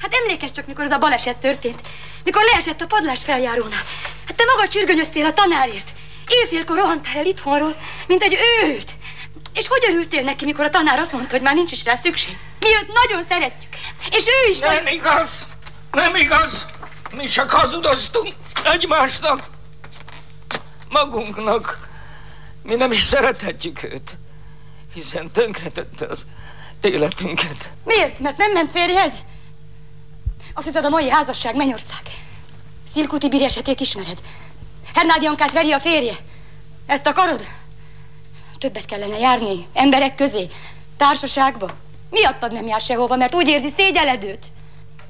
Hát 0.00 0.14
emlékezz 0.14 0.52
csak, 0.52 0.66
mikor 0.66 0.84
az 0.84 0.90
a 0.90 0.98
baleset 0.98 1.36
történt. 1.36 1.80
Mikor 2.24 2.42
leesett 2.44 2.80
a 2.80 2.86
padlás 2.86 3.24
feljárónál. 3.24 3.84
Hát 4.26 4.36
te 4.36 4.44
magad 4.44 4.70
sürgönyöztél 4.70 5.24
a 5.24 5.32
tanárért. 5.32 5.92
Éjfélkor 6.28 6.76
rohantál 6.76 7.16
el 7.16 7.26
itthonról, 7.26 7.76
mint 8.06 8.22
egy 8.22 8.38
őrült. 8.62 8.94
És 9.54 9.68
hogy 9.68 9.84
örültél 9.88 10.22
neki, 10.22 10.44
mikor 10.44 10.64
a 10.64 10.70
tanár 10.70 10.98
azt 10.98 11.12
mondta, 11.12 11.30
hogy 11.30 11.42
már 11.42 11.54
nincs 11.54 11.72
is 11.72 11.84
rá 11.84 11.94
szükség? 11.94 12.36
Mi 12.60 12.68
őt 12.68 12.92
nagyon 13.04 13.24
szeretjük. 13.28 13.74
És 14.10 14.24
ő 14.26 14.50
is... 14.50 14.58
Nem 14.58 14.86
igaz! 14.86 15.46
Nem 15.90 16.14
igaz! 16.14 16.66
Mi 17.14 17.26
csak 17.26 17.50
hazudoztunk 17.50 18.34
egymásnak, 18.64 19.42
magunknak. 20.88 21.88
Mi 22.62 22.74
nem 22.74 22.92
is 22.92 23.02
szerethetjük 23.02 23.82
őt, 23.82 24.18
hiszen 24.96 25.30
tönkretette 25.30 26.06
az 26.06 26.26
életünket. 26.80 27.70
Miért? 27.84 28.18
Mert 28.18 28.36
nem 28.36 28.52
ment 28.52 28.70
férjhez? 28.70 29.12
Azt 30.54 30.66
hiszed, 30.66 30.84
a 30.84 30.88
mai 30.88 31.08
házasság 31.10 31.56
mennyország. 31.56 32.02
Szilkuti 32.92 33.28
bír 33.28 33.42
esetét 33.42 33.80
ismered. 33.80 34.18
Hernádi 34.94 35.24
Jankát 35.24 35.52
veri 35.52 35.72
a 35.72 35.80
férje. 35.80 36.16
Ezt 36.86 37.06
akarod? 37.06 37.44
Többet 38.58 38.84
kellene 38.84 39.18
járni, 39.18 39.66
emberek 39.72 40.14
közé, 40.14 40.48
társaságba. 40.96 41.68
Miattad 42.10 42.52
nem 42.52 42.66
jár 42.66 42.80
sehova, 42.80 43.16
mert 43.16 43.34
úgy 43.34 43.48
érzi 43.48 43.72
szégyeled 43.76 44.24
őt. 44.24 44.46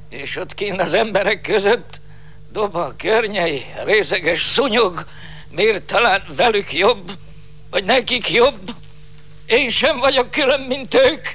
És 0.09 0.37
ott 0.37 0.55
kint 0.55 0.81
az 0.81 0.93
emberek 0.93 1.41
között 1.41 2.01
doba 2.53 2.95
környei, 2.97 3.65
részeges 3.85 4.41
szúnyog, 4.41 5.07
miért 5.51 5.83
talán 5.83 6.23
velük 6.37 6.73
jobb, 6.73 7.11
vagy 7.71 7.85
nekik 7.85 8.31
jobb. 8.31 8.75
Én 9.47 9.71
sem 9.71 9.99
vagyok 9.99 10.31
külön, 10.31 10.61
mint 10.61 10.95
ők, 10.95 11.27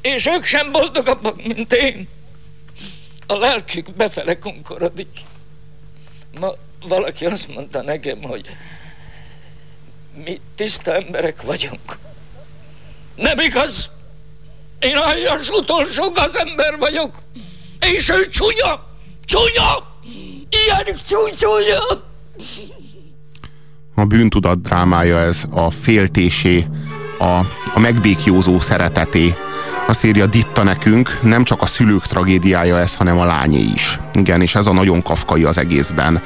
és 0.00 0.26
ők 0.26 0.44
sem 0.44 0.72
boldogabbak, 0.72 1.46
mint 1.46 1.72
én. 1.72 2.08
A 3.26 3.34
lelkük 3.36 3.96
befele 3.96 4.38
kunkorodik. 4.38 5.18
Ma 6.40 6.52
valaki 6.88 7.26
azt 7.26 7.54
mondta 7.54 7.82
nekem, 7.82 8.22
hogy 8.22 8.46
mi 10.24 10.40
tiszta 10.54 10.94
emberek 10.94 11.42
vagyunk. 11.42 11.98
Nem 13.14 13.38
igaz! 13.38 13.90
Én 14.80 14.96
aljas 14.96 15.48
utolsó 15.48 16.12
ember 16.32 16.78
vagyok, 16.78 17.14
és 17.80 18.08
ő 18.08 18.28
csúnya, 18.28 18.86
csúnya, 19.24 19.98
ilyen 20.48 20.98
csúnya. 21.38 21.80
A 23.94 24.04
bűntudat 24.04 24.62
drámája 24.62 25.18
ez 25.18 25.44
a 25.50 25.70
féltésé, 25.70 26.66
a, 27.18 27.38
a 27.74 27.80
megbékjózó 27.80 28.60
szereteté, 28.60 29.34
Azt 29.88 30.04
írja 30.04 30.26
Ditta 30.26 30.62
nekünk, 30.62 31.18
nem 31.22 31.44
csak 31.44 31.62
a 31.62 31.66
szülők 31.66 32.06
tragédiája 32.06 32.78
ez, 32.78 32.94
hanem 32.94 33.18
a 33.18 33.24
lányé 33.24 33.64
is. 33.74 33.98
Igen, 34.12 34.40
és 34.40 34.54
ez 34.54 34.66
a 34.66 34.72
nagyon 34.72 35.02
kafkai 35.02 35.44
az 35.44 35.58
egészben. 35.58 36.20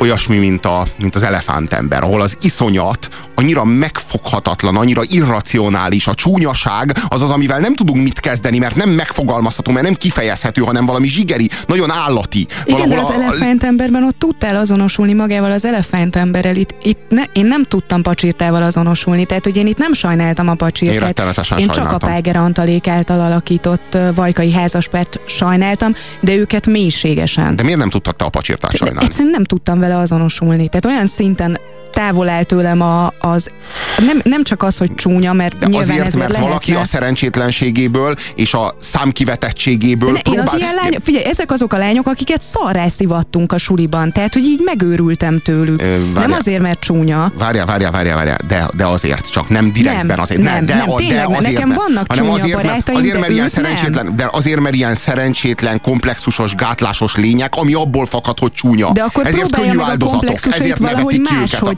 Olyasmi, 0.00 0.36
mint, 0.36 0.66
a, 0.66 0.86
mint 0.98 1.14
az 1.14 1.22
elefántember, 1.22 2.02
ahol 2.02 2.20
az 2.20 2.36
iszonyat 2.40 3.08
annyira 3.34 3.64
megfoghatatlan, 3.64 4.76
annyira 4.76 5.02
irracionális, 5.04 6.06
a 6.06 6.14
csúnyaság 6.14 6.96
az 7.08 7.22
az, 7.22 7.30
amivel 7.30 7.58
nem 7.58 7.74
tudunk 7.74 8.02
mit 8.02 8.20
kezdeni, 8.20 8.58
mert 8.58 8.76
nem 8.76 8.90
megfogalmazható, 8.90 9.72
mert 9.72 9.84
nem 9.84 9.94
kifejezhető, 9.94 10.62
hanem 10.62 10.86
valami 10.86 11.06
zsigeri, 11.06 11.50
nagyon 11.66 11.90
állati. 11.90 12.46
Igen, 12.64 12.88
de 12.88 12.98
az 12.98 13.08
a... 13.08 13.12
elefántemberben 13.12 14.04
ott 14.04 14.18
tudtál 14.18 14.56
azonosulni 14.56 15.12
magával 15.12 15.50
az 15.50 15.64
elefántemberrel. 15.64 16.56
Itt, 16.56 16.74
itt 16.82 17.00
ne, 17.08 17.22
én 17.32 17.46
nem 17.46 17.64
tudtam 17.64 18.02
pacsirtával 18.02 18.62
azonosulni, 18.62 19.24
tehát 19.24 19.44
hogy 19.44 19.56
én 19.56 19.66
itt 19.66 19.78
nem 19.78 19.92
sajnáltam 19.92 20.48
a 20.48 20.54
pacsirtát. 20.54 21.18
Én, 21.18 21.58
én 21.58 21.68
csak 21.68 21.92
a 21.92 21.98
Páger 21.98 22.36
Antalék 22.36 22.86
által 23.10 23.26
alakított 23.26 23.98
Vajkai 24.14 24.52
házaspert 24.52 25.20
sajnáltam, 25.26 25.94
de 26.20 26.34
őket 26.34 26.66
mélységesen. 26.66 27.56
De 27.56 27.62
miért 27.62 27.78
nem 27.78 27.90
tudtad 27.90 28.16
te 28.16 28.24
a 28.24 28.28
pacsirtát 28.28 28.76
sajnálni? 28.76 29.04
Egyszerűen 29.04 29.30
nem 29.30 29.44
tudtam 29.44 29.78
vele 29.78 29.98
azonosulni. 29.98 30.68
Tehát 30.68 30.84
olyan 30.84 31.06
szinten 31.06 31.58
távol 31.94 32.28
áll 32.28 32.42
tőlem 32.42 32.80
a, 32.80 33.12
az, 33.18 33.50
nem, 33.98 34.20
nem 34.24 34.44
csak 34.44 34.62
az, 34.62 34.76
hogy 34.76 34.94
csúnya, 34.94 35.32
mert 35.32 35.58
De 35.58 35.66
nyilván 35.66 35.88
azért, 35.88 36.02
mert 36.02 36.16
lehetne. 36.16 36.48
valaki 36.48 36.74
a 36.74 36.84
szerencsétlenségéből 36.84 38.14
és 38.34 38.54
a 38.54 38.76
számkivetettségéből 38.78 40.12
De 40.12 40.20
én 40.30 40.38
az 40.38 40.54
ilyen 40.56 40.74
lány, 40.74 40.96
figyelj, 41.02 41.24
ezek 41.24 41.52
azok 41.52 41.72
a 41.72 41.76
lányok, 41.76 42.06
akiket 42.06 42.42
szarrá 42.42 42.88
szivattunk 42.88 43.52
a 43.52 43.58
suliban, 43.58 44.12
tehát, 44.12 44.32
hogy 44.32 44.42
így 44.42 44.60
megőrültem 44.64 45.40
tőlük. 45.44 45.82
Ö, 45.82 45.96
nem 46.14 46.32
azért, 46.32 46.62
mert 46.62 46.80
csúnya. 46.80 47.32
Várja, 47.38 47.64
várja, 47.64 47.90
várja, 47.90 48.14
várja, 48.14 48.36
de, 48.46 48.68
de 48.76 48.86
azért, 48.86 49.30
csak 49.30 49.48
nem 49.48 49.72
direktben 49.72 50.06
nem, 50.06 50.20
azért. 50.20 50.40
Nem, 50.40 50.66
de, 50.66 50.74
nem, 50.74 50.86
de, 50.86 50.94
tényleg, 50.94 51.26
de 51.26 51.36
azért, 51.36 51.52
nekem 51.52 51.72
vannak 51.72 52.04
hanem 52.08 52.30
azért, 52.30 52.62
mert, 52.62 52.90
azért, 52.90 53.20
mert 53.20 53.32
ilyen 53.32 53.48
szerencsétlen, 53.48 54.04
nem. 54.04 54.16
de 54.16 54.28
azért, 54.32 54.60
mert 54.60 54.74
ilyen 54.74 54.94
szerencsétlen, 54.94 55.80
komplexusos, 55.80 56.54
gátlásos 56.54 57.16
lények, 57.16 57.54
ami 57.54 57.74
abból 57.74 58.06
fakad, 58.06 58.38
hogy 58.38 58.52
csúnya. 58.52 58.92
De 58.92 59.02
akkor 59.02 59.26
ezért 59.26 59.56
könnyű 59.56 59.78
áldozatok, 59.80 60.38
ezért 60.50 60.78
valahogy 60.78 61.20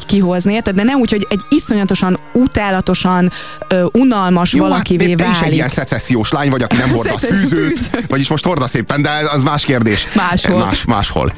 máshogy 0.07 0.21
kihozni, 0.21 0.53
érted? 0.53 0.75
De 0.75 0.83
nem 0.83 0.99
úgy, 0.99 1.11
hogy 1.11 1.27
egy 1.31 1.43
iszonyatosan, 1.49 2.19
utálatosan, 2.33 3.33
uh, 3.73 3.85
unalmas 3.93 4.53
Jó, 4.53 4.63
valakivé 4.63 5.09
hát, 5.09 5.17
te 5.17 5.23
válik. 5.23 5.41
is 5.41 5.47
egy 5.47 5.55
ilyen 5.55 5.69
szecessziós 5.69 6.31
lány 6.31 6.51
vagy, 6.51 6.63
aki 6.63 6.77
nem 6.77 6.91
hordasz 6.97 7.25
fűzőt, 7.25 8.07
vagyis 8.09 8.29
most 8.29 8.45
hordasz 8.45 8.75
éppen, 8.75 9.03
de 9.03 9.11
az 9.33 9.43
más 9.43 9.65
kérdés. 9.65 10.07
Máshol. 10.15 10.59
Más, 10.59 10.85
máshol. 10.85 11.33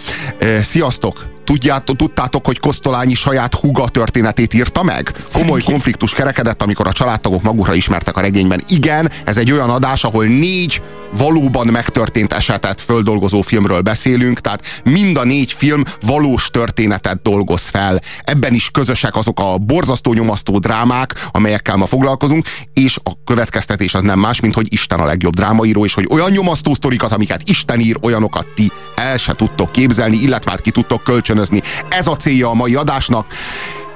Sziasztok! 0.62 1.37
Tudjátok, 1.48 1.96
tudtátok, 1.96 2.46
hogy 2.46 2.58
Kosztolányi 2.58 3.14
saját 3.14 3.54
húga 3.54 3.88
történetét 3.88 4.54
írta 4.54 4.82
meg? 4.82 5.12
Komoly 5.32 5.62
konfliktus 5.62 6.12
kerekedett, 6.12 6.62
amikor 6.62 6.86
a 6.86 6.92
családtagok 6.92 7.42
magukra 7.42 7.74
ismertek 7.74 8.16
a 8.16 8.20
regényben. 8.20 8.62
Igen, 8.68 9.10
ez 9.24 9.36
egy 9.36 9.52
olyan 9.52 9.70
adás, 9.70 10.04
ahol 10.04 10.24
négy 10.24 10.82
valóban 11.10 11.66
megtörtént 11.66 12.32
esetet 12.32 12.80
földolgozó 12.80 13.40
filmről 13.40 13.80
beszélünk, 13.80 14.40
tehát 14.40 14.82
mind 14.84 15.16
a 15.16 15.24
négy 15.24 15.52
film 15.52 15.82
valós 16.00 16.50
történetet 16.50 17.22
dolgoz 17.22 17.62
fel. 17.62 18.00
Ebben 18.24 18.54
is 18.54 18.70
közösek 18.70 19.16
azok 19.16 19.40
a 19.40 19.58
borzasztó 19.58 20.12
nyomasztó 20.12 20.58
drámák, 20.58 21.14
amelyekkel 21.30 21.76
ma 21.76 21.86
foglalkozunk, 21.86 22.46
és 22.74 22.98
a 23.02 23.10
következtetés 23.24 23.94
az 23.94 24.02
nem 24.02 24.18
más, 24.18 24.40
mint 24.40 24.54
hogy 24.54 24.72
Isten 24.72 25.00
a 25.00 25.04
legjobb 25.04 25.34
drámaíró, 25.34 25.84
és 25.84 25.94
hogy 25.94 26.06
olyan 26.10 26.30
nyomasztó 26.30 26.74
sztorikat, 26.74 27.12
amiket 27.12 27.48
Isten 27.48 27.80
ír, 27.80 27.96
olyanokat 28.00 28.46
ti 28.54 28.72
el 28.96 29.16
se 29.16 29.32
tudtok 29.32 29.72
képzelni, 29.72 30.16
illetve 30.16 30.50
hát 30.50 30.60
ki 30.60 30.70
tudtok 30.70 31.04
kölcsönözni. 31.38 31.62
Ez 31.88 32.06
a 32.06 32.16
célja 32.16 32.48
a 32.48 32.54
mai 32.54 32.74
adásnak. 32.74 33.26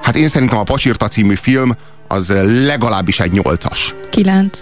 Hát 0.01 0.15
én 0.15 0.27
szerintem 0.27 0.57
a 0.57 0.63
Pacsirta 0.63 1.07
című 1.07 1.35
film 1.35 1.75
az 2.07 2.33
legalábbis 2.65 3.19
egy 3.19 3.31
nyolcas. 3.31 3.95
Kilenc. 4.09 4.61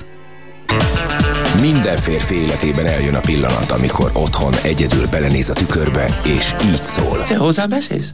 Minden 1.59 1.97
férfi 1.97 2.35
életében 2.35 2.85
eljön 2.85 3.15
a 3.15 3.19
pillanat, 3.19 3.71
amikor 3.71 4.11
otthon 4.13 4.53
egyedül 4.61 5.07
belenéz 5.07 5.49
a 5.49 5.53
tükörbe, 5.53 6.19
és 6.23 6.55
így 6.63 6.83
szól. 6.83 7.23
Te 7.23 7.37
hozzám 7.37 7.69
beszélsz? 7.69 8.11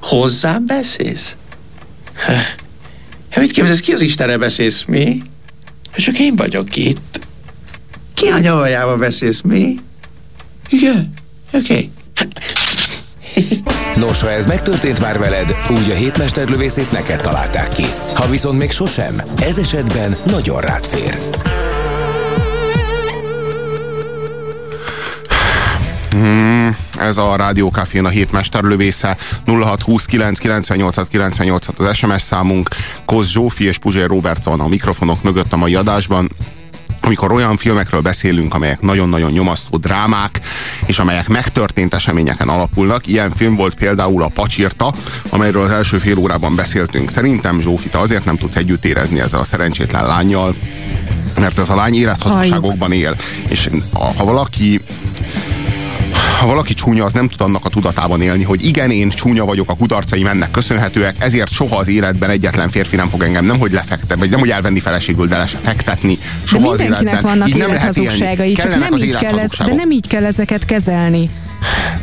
Hozzám 0.00 0.66
beszélsz? 0.66 1.36
Hát 3.28 3.40
mit 3.40 3.50
képzelsz, 3.50 3.80
ki 3.80 3.92
az 3.92 4.00
Istenre 4.00 4.36
beszélsz, 4.36 4.84
mi? 4.84 5.22
Csak 5.96 6.18
én 6.18 6.36
vagyok 6.36 6.76
itt. 6.76 7.20
Ki 8.14 8.26
a 8.26 8.38
nyavajába 8.38 8.96
beszélsz, 8.96 9.40
mi? 9.40 9.74
Igen, 10.68 11.12
oké. 11.52 11.58
Okay. 11.58 11.90
Nos, 13.96 14.20
ha 14.20 14.30
ez 14.30 14.46
megtörtént 14.46 15.00
már 15.00 15.18
veled, 15.18 15.56
úgy 15.70 15.90
a 15.90 15.94
hétmesterlövészét 15.94 16.92
neked 16.92 17.20
találták 17.20 17.68
ki. 17.68 17.86
Ha 18.14 18.28
viszont 18.28 18.58
még 18.58 18.70
sosem, 18.70 19.22
ez 19.40 19.58
esetben 19.58 20.16
nagyon 20.24 20.60
rád 20.60 20.86
fér. 20.86 21.18
Hmm, 26.10 26.76
ez 26.98 27.16
a 27.16 27.36
Rádió 27.36 27.68
Cafén 27.68 28.04
a 28.04 28.08
hétmesterlövésze 28.08 29.16
0629 29.46 30.38
98 30.38 31.08
98 31.08 31.66
az 31.76 31.96
SMS 31.96 32.22
számunk. 32.22 32.68
Koz 33.04 33.28
Zsófi 33.28 33.64
és 33.64 33.78
Puzsér 33.78 34.06
Robert 34.06 34.44
van 34.44 34.60
a 34.60 34.68
mikrofonok 34.68 35.22
mögött 35.22 35.52
a 35.52 35.56
mai 35.56 35.74
adásban 35.74 36.30
amikor 37.02 37.32
olyan 37.32 37.56
filmekről 37.56 38.00
beszélünk, 38.00 38.54
amelyek 38.54 38.80
nagyon-nagyon 38.80 39.30
nyomasztó 39.30 39.76
drámák, 39.76 40.40
és 40.86 40.98
amelyek 40.98 41.28
megtörtént 41.28 41.94
eseményeken 41.94 42.48
alapulnak. 42.48 43.06
Ilyen 43.06 43.30
film 43.30 43.54
volt 43.54 43.74
például 43.74 44.22
a 44.22 44.30
Pacsirta, 44.34 44.92
amelyről 45.28 45.62
az 45.62 45.70
első 45.70 45.98
fél 45.98 46.18
órában 46.18 46.54
beszéltünk. 46.54 47.10
Szerintem 47.10 47.60
Zsófi, 47.60 47.88
te 47.88 47.98
azért 47.98 48.24
nem 48.24 48.36
tudsz 48.36 48.56
együtt 48.56 48.84
érezni 48.84 49.20
ezzel 49.20 49.40
a 49.40 49.44
szerencsétlen 49.44 50.06
lányjal, 50.06 50.56
mert 51.38 51.58
ez 51.58 51.68
a 51.68 51.74
lány 51.74 51.94
élethazugságokban 51.94 52.92
él. 52.92 53.16
És 53.48 53.70
ha 53.92 54.24
valaki 54.24 54.80
ha 56.42 56.48
valaki 56.48 56.74
csúnya, 56.74 57.04
az 57.04 57.12
nem 57.12 57.28
tud 57.28 57.40
annak 57.40 57.64
a 57.64 57.68
tudatában 57.68 58.22
élni, 58.22 58.42
hogy 58.42 58.64
igen, 58.64 58.90
én 58.90 59.08
csúnya 59.08 59.44
vagyok, 59.44 59.70
a 59.70 59.74
kudarcaim 59.74 60.26
ennek 60.26 60.50
köszönhetőek, 60.50 61.14
ezért 61.18 61.50
soha 61.50 61.76
az 61.76 61.88
életben 61.88 62.30
egyetlen 62.30 62.70
férfi 62.70 62.96
nem 62.96 63.08
fog 63.08 63.22
engem 63.22 63.44
nem 63.44 63.58
hogy 63.58 63.72
lefektetni, 63.72 64.16
vagy 64.16 64.30
nem 64.30 64.38
hogy 64.38 64.50
elvenni 64.50 64.80
feleségül, 64.80 65.26
de 65.26 65.46
fektetni. 65.46 66.18
Soha 66.44 66.62
de 66.66 66.72
az 66.72 66.80
életben. 66.80 67.20
vannak 67.22 67.48
élni. 67.48 68.52
csak 68.54 68.78
nem 68.78 68.92
így 68.92 69.16
kell 69.16 69.38
ez, 69.38 69.50
de 69.58 69.74
nem 69.74 69.90
így 69.90 70.06
kell 70.06 70.24
ezeket 70.24 70.64
kezelni. 70.64 71.30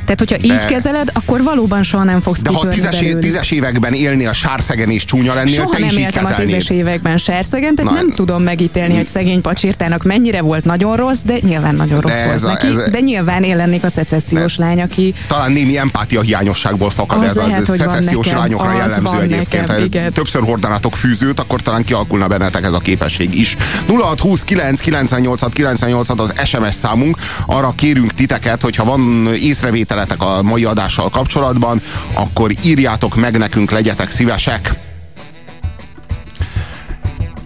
Tehát, 0.06 0.20
hogyha 0.20 0.38
így 0.42 0.60
de, 0.60 0.66
kezeled, 0.66 1.10
akkor 1.14 1.44
valóban 1.44 1.84
soha 1.84 2.04
nem 2.04 2.22
fogsz 2.22 2.42
De 2.42 2.52
ha 2.54 2.68
tízes, 2.68 3.04
tízes 3.20 3.52
években 3.52 3.94
élni 3.94 4.26
a 4.26 4.34
sárszegen 4.34 4.90
és 4.90 5.06
csúnya 5.06 5.34
lennél, 5.34 5.54
soha 5.54 5.70
te 5.70 5.80
nem 5.80 5.90
is 5.90 5.96
éltem 5.96 6.26
a 6.26 6.34
tízes 6.34 6.70
években 6.70 7.18
sárszegen, 7.18 7.76
tehát 7.76 7.92
Na, 7.92 7.98
nem 7.98 8.12
tudom 8.12 8.44
megítélni, 8.44 8.96
hogy 8.96 9.08
szegény 9.08 9.42
pacsirtának 9.42 10.04
mennyire 10.04 10.42
volt 10.42 10.64
nagyon 10.64 10.96
rossz, 10.96 11.20
de 11.26 11.38
nyilván 11.42 11.76
nagyon 11.76 12.00
rossz 12.00 12.24
volt 12.26 12.44
a, 12.44 12.48
neki, 12.48 12.68
ez, 12.68 12.90
de 12.92 13.00
nyilván 13.00 13.44
én 13.44 13.56
lennék 13.56 13.84
a 13.84 13.90
szecessziós 13.90 14.58
lány, 14.58 14.82
aki... 14.82 15.14
Talán 15.28 15.52
némi 15.52 15.78
empátia 15.78 16.22
hiányosságból 16.22 16.90
fakad 16.90 17.18
az 17.18 17.26
ez 17.26 17.36
lehet, 17.36 17.70
a 17.70 17.76
szecessziós 17.76 18.28
lányokra 18.28 18.76
jellemző 18.76 19.22
egyébként. 19.22 19.68
Nekem, 19.68 19.84
igen. 19.84 20.14
Többször 20.14 20.42
hordanátok 20.44 20.96
fűzőt, 20.96 21.40
akkor 21.40 21.62
talán 21.62 21.84
kialakulna 21.84 22.28
bennetek 22.28 22.64
ez 22.64 22.74
a 22.74 22.80
képesség 22.80 23.36
is. 23.40 23.58
0629 23.88 24.80
98 24.80 25.54
98 25.54 26.10
az 26.10 26.34
SMS 26.44 26.76
számunk, 26.76 27.18
arra 27.46 27.74
kérünk 27.76 28.14
titeket, 28.14 28.62
hogyha 28.62 28.84
van 28.84 29.30
észrevételetek 29.50 30.22
a 30.22 30.42
mai 30.42 30.64
adással 30.64 31.10
kapcsolatban, 31.10 31.82
akkor 32.14 32.52
írjátok 32.64 33.16
meg 33.16 33.38
nekünk, 33.38 33.72
legyetek 33.72 34.12
szívesek. 34.12 34.74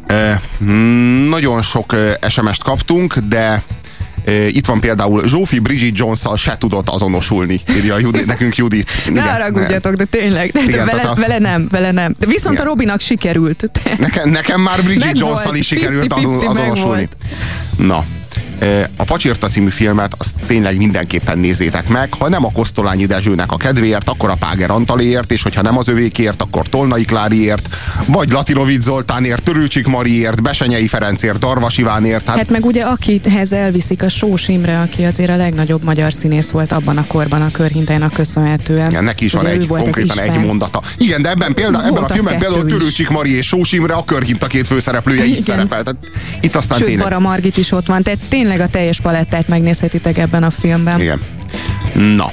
E, 0.07 0.41
nagyon 1.29 1.61
sok 1.61 1.95
SMS-t 2.27 2.63
kaptunk, 2.63 3.17
de 3.17 3.63
itt 4.47 4.65
van 4.65 4.79
például 4.79 5.27
Zsófi 5.27 5.59
Bridget 5.59 5.97
jones 5.97 6.19
se 6.35 6.57
tudott 6.57 6.89
azonosulni, 6.89 7.61
írja 7.75 7.97
Judit, 7.97 8.25
nekünk 8.33 8.55
Judit. 8.55 8.91
Ne 9.13 9.21
haragudjatok, 9.21 9.93
de 9.93 10.03
tényleg. 10.03 10.51
De 10.51 10.61
Igen, 10.61 10.85
vele, 10.85 11.01
a... 11.01 11.13
vele 11.15 11.39
nem, 11.39 11.67
vele 11.71 11.91
nem. 11.91 12.15
De 12.19 12.25
viszont 12.25 12.53
Igen. 12.55 12.65
a 12.65 12.69
Robinak 12.69 12.99
sikerült. 12.99 13.71
Nekem, 13.97 14.29
nekem 14.29 14.61
már 14.61 14.83
Bridget 14.83 15.19
jones 15.19 15.43
is 15.51 15.65
sikerült 15.65 16.03
50 16.03 16.23
-50 16.23 16.47
azonosulni. 16.47 17.09
Na, 17.77 18.05
a 18.95 19.03
Pacsirta 19.03 19.47
című 19.47 19.69
filmet 19.69 20.15
azt 20.17 20.31
tényleg 20.47 20.77
mindenképpen 20.77 21.37
nézzétek 21.37 21.87
meg. 21.87 22.13
Ha 22.13 22.29
nem 22.29 22.45
a 22.45 22.51
Kosztolányi 22.51 23.05
Dezsőnek 23.05 23.51
a 23.51 23.57
kedvéért, 23.57 24.09
akkor 24.09 24.29
a 24.29 24.35
Páger 24.35 24.71
Antaléért, 24.71 25.31
és 25.31 25.43
hogyha 25.43 25.61
nem 25.61 25.77
az 25.77 25.87
övékért, 25.87 26.41
akkor 26.41 26.67
Tolnai 26.67 27.03
Kláriért, 27.03 27.75
vagy 28.05 28.31
Latinovic 28.31 28.83
Zoltánért, 28.83 29.43
Törőcsik 29.43 29.87
Mariért, 29.87 30.41
Besenyei 30.41 30.87
Ferencért, 30.87 31.39
Darvas 31.39 31.77
Ivánért. 31.77 32.27
Hát... 32.27 32.37
hát 32.37 32.49
meg 32.49 32.65
ugye 32.65 32.83
akihez 32.83 33.53
elviszik 33.53 34.03
a 34.03 34.09
Sós 34.09 34.47
Imre, 34.47 34.79
aki 34.79 35.03
azért 35.03 35.29
a 35.29 35.35
legnagyobb 35.35 35.83
magyar 35.83 36.13
színész 36.13 36.49
volt 36.49 36.71
abban 36.71 36.97
a 36.97 37.05
korban 37.07 37.41
a 37.41 37.51
körhintájának 37.51 38.13
köszönhetően. 38.13 38.89
Igen, 38.89 39.03
neki 39.03 39.25
is 39.25 39.33
van 39.33 39.45
egy, 39.45 39.67
konkrétan 39.67 40.19
egy 40.19 40.45
mondata. 40.45 40.81
Igen, 40.97 41.21
de 41.21 41.29
ebben, 41.29 41.53
példa, 41.53 41.85
ebben 41.85 42.03
a 42.03 42.07
filmben 42.07 42.37
például 42.37 42.65
Törőcsik 42.65 43.09
Mari 43.09 43.35
és 43.35 43.47
Sós 43.47 43.71
Imre 43.71 43.93
a 43.93 44.03
körhinta 44.03 44.47
két 44.47 44.67
főszereplője 44.67 45.25
is 45.25 45.37
szerepel. 45.37 45.83
Tehát 45.83 45.95
itt 46.41 46.55
aztán 46.55 46.77
Sőt, 46.77 46.87
tényleg... 46.87 47.05
Bara 47.05 47.19
Margit 47.19 47.57
is 47.57 47.71
ott 47.71 47.87
van, 47.87 48.03
tehát 48.03 48.19
tényleg 48.53 48.71
a 48.71 48.77
teljes 48.77 48.99
palettát 48.99 49.47
megnézhetitek 49.47 50.17
ebben 50.17 50.43
a 50.43 50.51
filmben. 50.51 50.99
Igen. 50.99 51.21
Na, 52.15 52.31